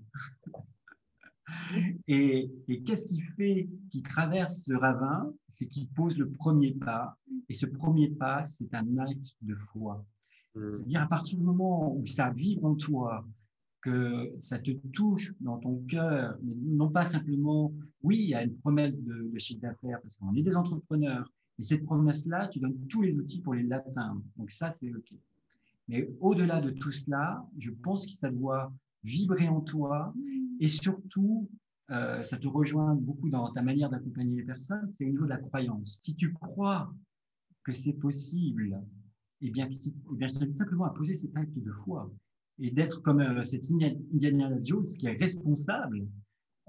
Et, 2.07 2.51
qu'est-ce 2.87 3.07
qui 3.09 3.21
fait 3.37 3.69
qu'il 3.91 4.03
traverse 4.03 4.67
le 4.69 4.79
ravin? 4.79 5.33
C'est 5.51 5.67
qu'il 5.67 5.89
pose 5.89 6.17
le 6.17 6.31
premier 6.31 6.73
pas. 6.73 7.17
Et 7.49 7.55
ce 7.55 7.67
premier 7.67 8.11
pas, 8.11 8.45
c'est 8.45 8.73
un 8.75 8.99
acte 8.99 9.37
de 9.43 9.55
foi. 9.55 10.05
Mmh. 10.55 10.73
C'est-à-dire, 10.73 11.03
à 11.03 11.07
partir 11.07 11.39
du 11.39 11.45
moment 11.45 11.95
où 11.95 12.07
ça 12.07 12.31
vibre 12.31 12.65
en 12.65 12.75
toi, 12.75 13.27
que 13.83 14.33
ça 14.41 14.59
te 14.59 14.71
touche 14.93 15.35
dans 15.41 15.59
ton 15.59 15.83
cœur, 15.89 16.39
mais 16.43 16.55
non 16.55 16.89
pas 16.89 17.05
simplement, 17.05 17.73
oui, 18.03 18.17
il 18.17 18.29
y 18.29 18.35
a 18.35 18.43
une 18.43 18.57
promesse 18.59 18.97
de, 18.97 19.39
chiffre 19.39 19.61
d'affaires, 19.61 20.01
parce 20.01 20.17
qu'on 20.17 20.35
est 20.35 20.43
des 20.43 20.57
entrepreneurs, 20.57 21.31
et 21.59 21.65
cette 21.65 21.85
promesse-là, 21.85 22.49
tu 22.49 22.61
donnes 22.61 22.79
tous 22.89 23.03
les 23.03 23.19
outils 23.19 23.41
pour 23.43 23.55
l'atteindre. 23.55 24.23
Donc 24.37 24.51
ça, 24.51 24.73
c'est 24.73 24.91
OK. 24.95 25.13
Mais 25.89 26.09
au-delà 26.21 26.61
de 26.61 26.71
tout 26.71 26.93
cela, 26.93 27.45
je 27.59 27.71
pense 27.71 28.07
que 28.07 28.13
ça 28.13 28.31
doit 28.31 28.73
vibrer 29.05 29.49
en 29.49 29.61
toi 29.61 30.15
et 30.61 30.69
surtout, 30.69 31.51
euh, 31.91 32.23
ça 32.23 32.39
te 32.39 32.47
rejoint 32.47 32.95
beaucoup 32.95 33.29
dans 33.29 33.53
ta 33.53 33.63
manière 33.63 33.91
d'accompagner 33.91 34.37
les 34.37 34.45
personnes, 34.45 34.93
c'est 34.97 35.05
au 35.05 35.11
niveau 35.11 35.25
de 35.25 35.31
la 35.31 35.39
croyance. 35.39 35.99
Si 36.01 36.15
tu 36.15 36.33
crois 36.33 36.95
que 37.65 37.73
c'est 37.73 37.93
possible, 37.93 38.81
eh 39.41 39.51
bien, 39.51 39.69
eh 39.69 40.17
bien 40.17 40.29
simplement 40.29 40.85
à 40.85 40.91
poser 40.91 41.17
cet 41.17 41.37
acte 41.37 41.59
de 41.59 41.73
foi 41.73 42.11
et 42.59 42.71
d'être 42.71 43.03
comme 43.03 43.21
euh, 43.21 43.45
cet 43.45 43.71
Indiana 43.71 44.51
Jones 44.63 44.87
qui 44.87 45.07
est 45.07 45.17
responsable 45.17 46.07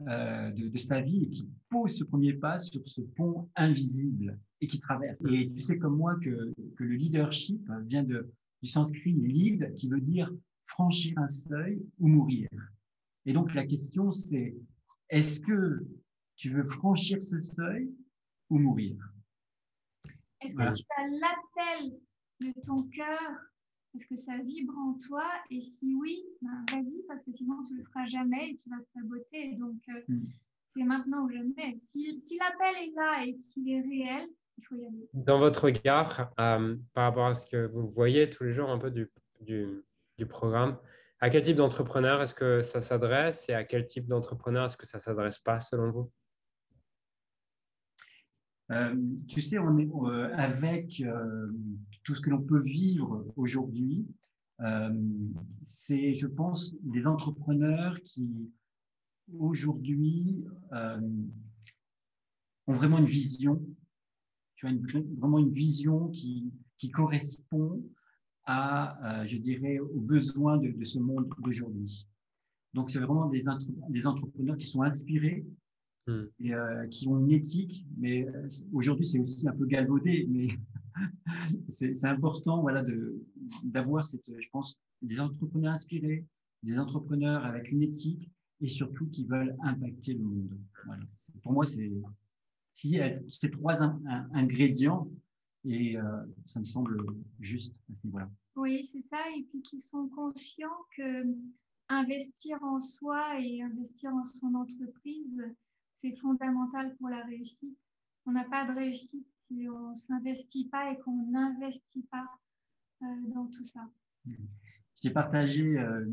euh, 0.08 0.52
de, 0.52 0.70
de, 0.70 0.78
sa 0.78 1.02
vie 1.02 1.24
et 1.24 1.30
qui 1.30 1.48
pose 1.70 1.98
ce 1.98 2.04
premier 2.04 2.34
pas 2.34 2.58
sur 2.58 2.82
ce 2.88 3.02
pont 3.02 3.50
invisible 3.56 4.40
et 4.62 4.68
qui 4.68 4.80
traverse. 4.80 5.20
Et 5.30 5.52
tu 5.52 5.62
sais 5.62 5.78
comme 5.78 5.98
moi 5.98 6.16
que, 6.16 6.54
que 6.78 6.84
le 6.84 6.96
leadership 6.96 7.70
vient 7.86 8.04
de, 8.04 8.32
du 8.62 8.70
sanskrit 8.70 9.14
lead 9.14 9.76
qui 9.76 9.90
veut 9.90 10.02
dire 10.02 10.32
franchir 10.66 11.14
un 11.18 11.28
seuil 11.28 11.86
ou 12.00 12.08
mourir. 12.08 12.50
Et 13.26 13.34
donc 13.34 13.54
la 13.54 13.66
question 13.66 14.12
c'est 14.12 14.56
est-ce 15.10 15.40
que 15.42 15.86
tu 16.36 16.50
veux 16.50 16.66
franchir 16.66 17.22
ce 17.22 17.40
seuil 17.42 17.94
ou 18.50 18.58
mourir? 18.58 18.98
Est-ce 20.42 20.56
que 20.56 20.76
tu 20.76 20.86
as 20.98 21.08
l'appel 21.08 22.00
de 22.42 22.52
ton 22.62 22.84
cœur 22.90 23.53
Est-ce 23.96 24.08
que 24.08 24.18
ça 24.18 24.38
vibre 24.44 24.74
en 24.78 24.98
toi? 25.08 25.26
Et 25.50 25.62
si 25.62 25.96
oui, 25.96 26.24
ben 26.42 26.66
vas-y, 26.72 27.04
parce 27.08 27.24
que 27.24 27.32
sinon 27.32 27.64
tu 27.68 27.74
ne 27.74 27.80
le 27.80 27.86
feras 27.86 28.08
jamais 28.08 28.52
et 28.52 28.58
tu 28.58 28.70
vas 28.70 28.78
te 28.78 28.92
saboter. 28.92 29.54
Donc 29.56 29.78
euh, 29.90 30.02
hmm. 30.08 30.26
c'est 30.76 30.84
maintenant 30.84 31.26
ou 31.26 31.30
jamais. 31.30 31.78
Si, 31.78 32.20
si 32.22 32.38
l'appel 32.38 32.90
est 32.90 32.94
là 32.96 33.26
et 33.26 33.38
qu'il 33.50 33.70
est 33.70 33.82
réel, 33.82 34.28
il 34.58 34.66
faut 34.66 34.76
y 34.76 34.86
aller. 34.86 35.10
Dans 35.14 35.40
votre 35.40 35.66
regard, 35.66 36.34
euh, 36.40 36.76
par 36.94 37.04
rapport 37.06 37.28
à 37.28 37.34
ce 37.34 37.46
que 37.46 37.68
vous 37.68 37.88
voyez 37.88 38.30
tous 38.30 38.44
les 38.46 38.52
jours 38.52 38.70
un 38.70 38.80
peu 38.80 38.90
du, 38.90 39.10
du, 39.42 39.84
du 40.18 40.26
programme, 40.26 40.78
à 41.20 41.30
quel 41.30 41.44
type 41.44 41.58
d'entrepreneur 41.58 42.22
est-ce 42.22 42.34
que 42.34 42.62
ça 42.62 42.82
s'adresse 42.82 43.48
et 43.48 43.54
à 43.54 43.64
quel 43.64 43.86
type 43.86 44.08
d'entrepreneur 44.08 44.66
est-ce 44.66 44.76
que 44.76 44.86
ça 44.86 44.98
ne 44.98 45.04
s'adresse 45.04 45.40
pas 45.40 45.60
selon 45.60 45.92
vous? 45.92 46.12
Euh, 48.72 48.96
tu 49.28 49.42
sais, 49.42 49.60
on 49.60 49.78
est 49.78 49.90
euh, 49.90 50.36
avec 50.36 51.02
euh, 51.02 51.48
tout 52.04 52.16
ce 52.16 52.22
que 52.22 52.30
l'on 52.30 52.42
peut 52.42 52.62
vivre 52.62 53.26
aujourd'hui. 53.36 54.08
c'est, 55.66 56.16
je 56.16 56.28
pense, 56.28 56.76
des 56.82 57.08
entrepreneurs 57.08 58.00
qui 58.04 58.52
aujourd'hui 59.38 60.46
ont 62.68 62.74
vraiment 62.74 63.00
une 63.00 63.06
vision. 63.06 63.62
Tu 64.56 64.68
as 64.68 64.74
vraiment 65.18 65.40
une 65.40 65.54
vision 65.54 66.10
qui, 66.10 66.54
qui 66.78 66.90
correspond 66.90 67.84
à, 68.46 69.22
euh, 69.22 69.28
je 69.28 69.38
dirais, 69.38 69.80
aux 69.80 70.02
besoins 70.02 70.58
de, 70.58 70.84
ce 70.84 71.00
monde 71.00 71.30
d'aujourd'hui. 71.40 72.08
Donc, 72.74 72.92
c'est 72.92 73.00
vraiment 73.00 73.30
des, 73.30 74.06
entrepreneurs 74.06 74.58
qui 74.58 74.68
sont 74.68 74.82
inspirés 74.82 75.46
hmm. 76.08 76.24
et 76.40 76.54
euh, 76.54 76.88
qui 76.88 77.08
ont 77.08 77.20
une 77.20 77.32
éthique, 77.32 77.86
mais 77.98 78.28
euh, 78.28 78.48
aujourd'hui, 78.74 79.06
c'est 79.06 79.20
aussi 79.20 79.48
un 79.48 79.54
peu 79.54 79.66
galvaudé, 79.66 80.28
mais 80.30 80.48
c'est 81.70 82.06
important 82.06 82.62
voilà, 82.62 82.84
d'avoir, 83.64 84.06
cette, 84.06 84.24
je 84.28 84.50
pense, 84.52 84.80
des 85.02 85.20
entrepreneurs 85.20 85.74
inspirés, 85.74 86.26
des 86.64 86.80
entrepreneurs 86.80 87.44
avec 87.46 87.72
une 87.72 87.82
éthique 87.82 88.30
et 88.62 88.70
surtout 88.70 89.08
qui 89.08 89.26
veulent 89.26 89.56
impacter 89.64 90.14
le 90.14 90.24
monde. 90.24 90.58
Voilà. 90.86 91.04
Pour 91.42 91.54
moi, 91.54 91.66
c'est 91.66 91.92
si 92.76 93.00
ces 93.30 93.52
trois 93.52 93.78
ingrédients, 94.34 95.10
et 95.66 95.98
euh, 95.98 96.04
ça 96.46 96.60
me 96.60 96.66
semble 96.66 97.06
juste 97.40 97.76
à 97.90 97.94
ce 97.96 98.08
niveau-là. 98.08 98.30
Oui, 98.56 98.84
c'est 98.86 99.02
ça. 99.10 99.20
Et 99.36 99.44
puis 99.44 99.62
qui 99.62 99.80
sont 99.80 100.08
conscients 100.10 100.86
que 100.96 101.26
investir 101.90 102.62
en 102.64 102.82
soi 102.82 103.40
et 103.40 103.62
investir 103.62 104.14
en 104.14 104.26
son 104.26 104.56
entreprise, 104.56 105.42
c'est 105.96 106.16
fondamental 106.18 106.96
pour 106.98 107.10
la 107.10 107.24
réussite. 107.24 107.78
On 108.26 108.32
n'a 108.32 108.46
pas 108.46 108.66
de 108.66 108.74
réussite 108.74 109.28
si 109.48 109.68
on 109.70 109.92
ne 109.92 109.96
s'investit 109.96 110.70
pas 110.70 110.92
et 110.92 110.98
qu'on 111.00 111.26
n'investit 111.32 112.04
pas 112.12 112.28
euh, 113.02 113.06
dans 113.34 113.48
tout 113.48 113.66
ça. 113.66 113.82
J'ai 115.02 115.10
partagé 115.10 115.78
euh, 115.78 116.06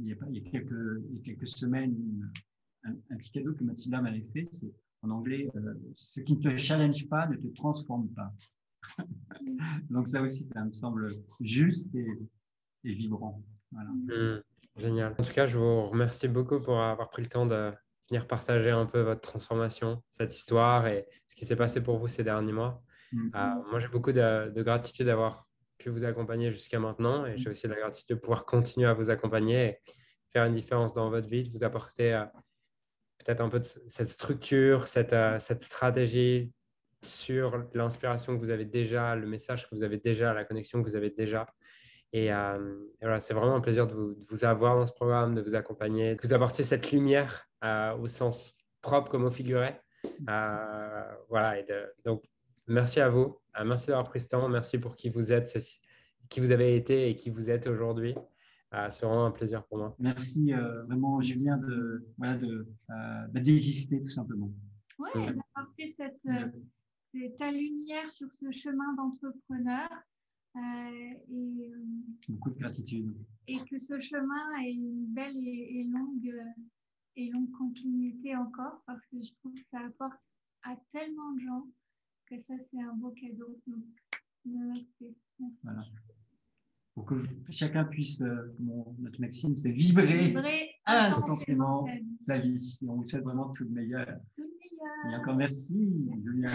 il, 0.00 0.06
y 0.06 0.12
a, 0.12 0.16
il, 0.28 0.36
y 0.36 0.46
a 0.46 0.50
quelques, 0.50 1.02
il, 1.10 1.16
y 1.16 1.20
a 1.20 1.22
quelques, 1.22 1.48
semaines 1.48 1.96
un, 2.84 2.92
un 3.10 3.16
petit 3.16 3.32
cadeau 3.32 3.54
que 3.54 3.64
Mathilda 3.64 4.00
m'avait 4.02 4.26
fait. 4.32 4.44
C'est 4.52 4.72
en 5.02 5.10
anglais, 5.10 5.50
ce 5.96 6.20
qui 6.20 6.36
ne 6.36 6.42
te 6.42 6.56
challenge 6.56 7.08
pas 7.08 7.26
ne 7.26 7.36
te 7.36 7.46
transforme 7.48 8.08
pas. 8.10 8.32
Donc 9.90 10.08
ça 10.08 10.20
aussi, 10.22 10.46
ça 10.52 10.64
me 10.64 10.72
semble 10.72 11.08
juste 11.40 11.94
et, 11.94 12.94
vibrant. 12.94 13.42
Hmm, 13.72 14.38
génial. 14.76 15.14
En 15.18 15.22
tout 15.22 15.32
cas, 15.32 15.46
je 15.46 15.58
vous 15.58 15.86
remercie 15.86 16.28
beaucoup 16.28 16.60
pour 16.60 16.80
avoir 16.80 17.08
pris 17.10 17.22
le 17.22 17.28
temps 17.28 17.46
de 17.46 17.72
venir 18.10 18.26
partager 18.26 18.70
un 18.70 18.86
peu 18.86 19.00
votre 19.00 19.20
transformation, 19.20 20.02
cette 20.10 20.36
histoire 20.36 20.86
et 20.86 21.06
ce 21.28 21.34
qui 21.34 21.46
s'est 21.46 21.56
passé 21.56 21.80
pour 21.80 21.98
vous 21.98 22.08
ces 22.08 22.24
derniers 22.24 22.52
mois. 22.52 22.82
Hmm. 23.12 23.30
Euh, 23.34 23.54
moi, 23.70 23.80
j'ai 23.80 23.88
beaucoup 23.88 24.12
de, 24.12 24.62
gratitude 24.62 25.06
d'avoir 25.06 25.46
pu 25.78 25.90
vous 25.90 26.04
accompagner 26.04 26.50
jusqu'à 26.50 26.78
maintenant 26.78 27.24
et 27.24 27.38
j'ai 27.38 27.50
aussi 27.50 27.66
la 27.66 27.76
gratitude 27.76 28.16
de 28.16 28.20
pouvoir 28.20 28.44
continuer 28.44 28.88
à 28.88 28.94
vous 28.94 29.10
accompagner 29.10 29.64
et 29.64 29.78
faire 30.32 30.44
une 30.44 30.54
différence 30.54 30.92
dans 30.92 31.08
votre 31.10 31.28
vie, 31.28 31.42
de 31.42 31.50
vous 31.50 31.64
apporter 31.64 32.12
euh, 32.14 32.24
peut-être 33.18 33.40
un 33.40 33.48
peu 33.48 33.60
de 33.60 33.64
cette 33.64 34.08
structure, 34.08 34.86
cette, 34.86 35.12
euh, 35.12 35.38
cette 35.40 35.60
stratégie, 35.60 36.52
sur 37.02 37.64
l'inspiration 37.74 38.36
que 38.36 38.40
vous 38.40 38.50
avez 38.50 38.64
déjà, 38.64 39.16
le 39.16 39.26
message 39.26 39.68
que 39.68 39.74
vous 39.74 39.82
avez 39.82 39.98
déjà, 39.98 40.34
la 40.34 40.44
connexion 40.44 40.82
que 40.82 40.88
vous 40.88 40.96
avez 40.96 41.10
déjà. 41.10 41.46
Et, 42.12 42.32
euh, 42.32 42.76
voilà, 43.00 43.20
c'est 43.20 43.34
vraiment 43.34 43.54
un 43.54 43.60
plaisir 43.60 43.86
de 43.86 43.94
vous, 43.94 44.44
avoir 44.44 44.76
dans 44.76 44.86
ce 44.86 44.92
programme, 44.92 45.34
de 45.34 45.40
vous 45.40 45.54
accompagner, 45.54 46.16
de 46.16 46.20
vous 46.22 46.34
apporter 46.34 46.62
cette 46.62 46.90
lumière 46.90 47.48
au 47.62 48.06
sens 48.06 48.54
propre 48.82 49.10
comme 49.10 49.24
au 49.24 49.30
figuré. 49.30 49.74
Euh, 50.28 51.04
voilà, 51.28 51.58
et 51.58 51.66
donc 52.04 52.24
merci 52.66 53.00
à 53.00 53.08
vous, 53.08 53.38
merci 53.64 53.88
d'avoir 53.88 54.04
pris 54.04 54.20
ce 54.20 54.28
temps, 54.28 54.48
merci 54.48 54.78
pour 54.78 54.96
qui 54.96 55.10
vous 55.10 55.32
êtes, 55.32 55.58
qui 56.28 56.40
vous 56.40 56.52
avez 56.52 56.76
été 56.76 57.10
et 57.10 57.14
qui 57.14 57.30
vous 57.30 57.50
êtes 57.50 57.66
aujourd'hui. 57.66 58.14
c'est 58.90 59.04
vraiment 59.04 59.26
un 59.26 59.30
plaisir 59.30 59.64
pour 59.64 59.78
moi. 59.78 59.96
Merci 59.98 60.52
vraiment, 60.86 61.20
Julien, 61.20 61.58
de, 61.58 62.06
voilà, 62.16 62.38
de, 62.38 62.66
d'exister 63.34 64.00
tout 64.00 64.10
simplement. 64.10 64.50
Oui, 64.98 65.10
d'apporter 65.14 65.94
cette 65.96 66.26
c'est 67.12 67.36
ta 67.36 67.50
lumière 67.50 68.10
sur 68.10 68.32
ce 68.32 68.50
chemin 68.52 68.94
d'entrepreneur. 68.94 69.88
Euh, 70.56 70.60
et, 71.30 71.64
euh, 71.64 71.84
Beaucoup 72.28 72.50
de 72.50 72.58
gratitude. 72.58 73.14
Et 73.48 73.58
que 73.58 73.78
ce 73.78 74.00
chemin 74.00 74.58
ait 74.62 74.72
une 74.72 75.06
belle 75.06 75.36
et, 75.36 75.84
longue, 75.84 76.34
et 77.16 77.30
longue 77.30 77.50
continuité 77.52 78.36
encore, 78.36 78.82
parce 78.86 79.04
que 79.06 79.22
je 79.22 79.32
trouve 79.40 79.54
que 79.54 79.66
ça 79.70 79.80
apporte 79.80 80.20
à 80.62 80.76
tellement 80.92 81.32
de 81.32 81.40
gens 81.40 81.66
que 82.26 82.36
ça, 82.46 82.54
c'est 82.70 82.80
un 82.80 82.94
beau 82.94 83.10
cadeau. 83.10 83.60
Donc, 83.66 83.84
merci. 84.44 85.16
Voilà. 85.62 85.84
Pour 86.94 87.06
que 87.06 87.24
chacun 87.50 87.84
puisse, 87.84 88.20
euh, 88.20 88.54
notre 88.98 89.20
maxime, 89.20 89.56
c'est 89.56 89.70
vibrer, 89.70 90.28
vibrer 90.28 90.70
intensément 90.86 91.86
sa 92.26 92.38
vie. 92.38 92.78
Et 92.82 92.88
on 92.88 92.96
vous 92.96 93.04
souhaite 93.04 93.22
vraiment 93.22 93.50
tout 93.50 93.64
le 93.64 93.70
meilleur. 93.70 94.06
Tout 94.36 94.42
le 94.42 94.50
et 95.08 95.14
encore 95.14 95.36
merci, 95.36 95.74
Julien. 96.22 96.50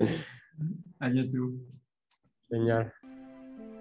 à 1.00 1.10
bientôt. 1.10 1.54
Génial. 2.50 2.92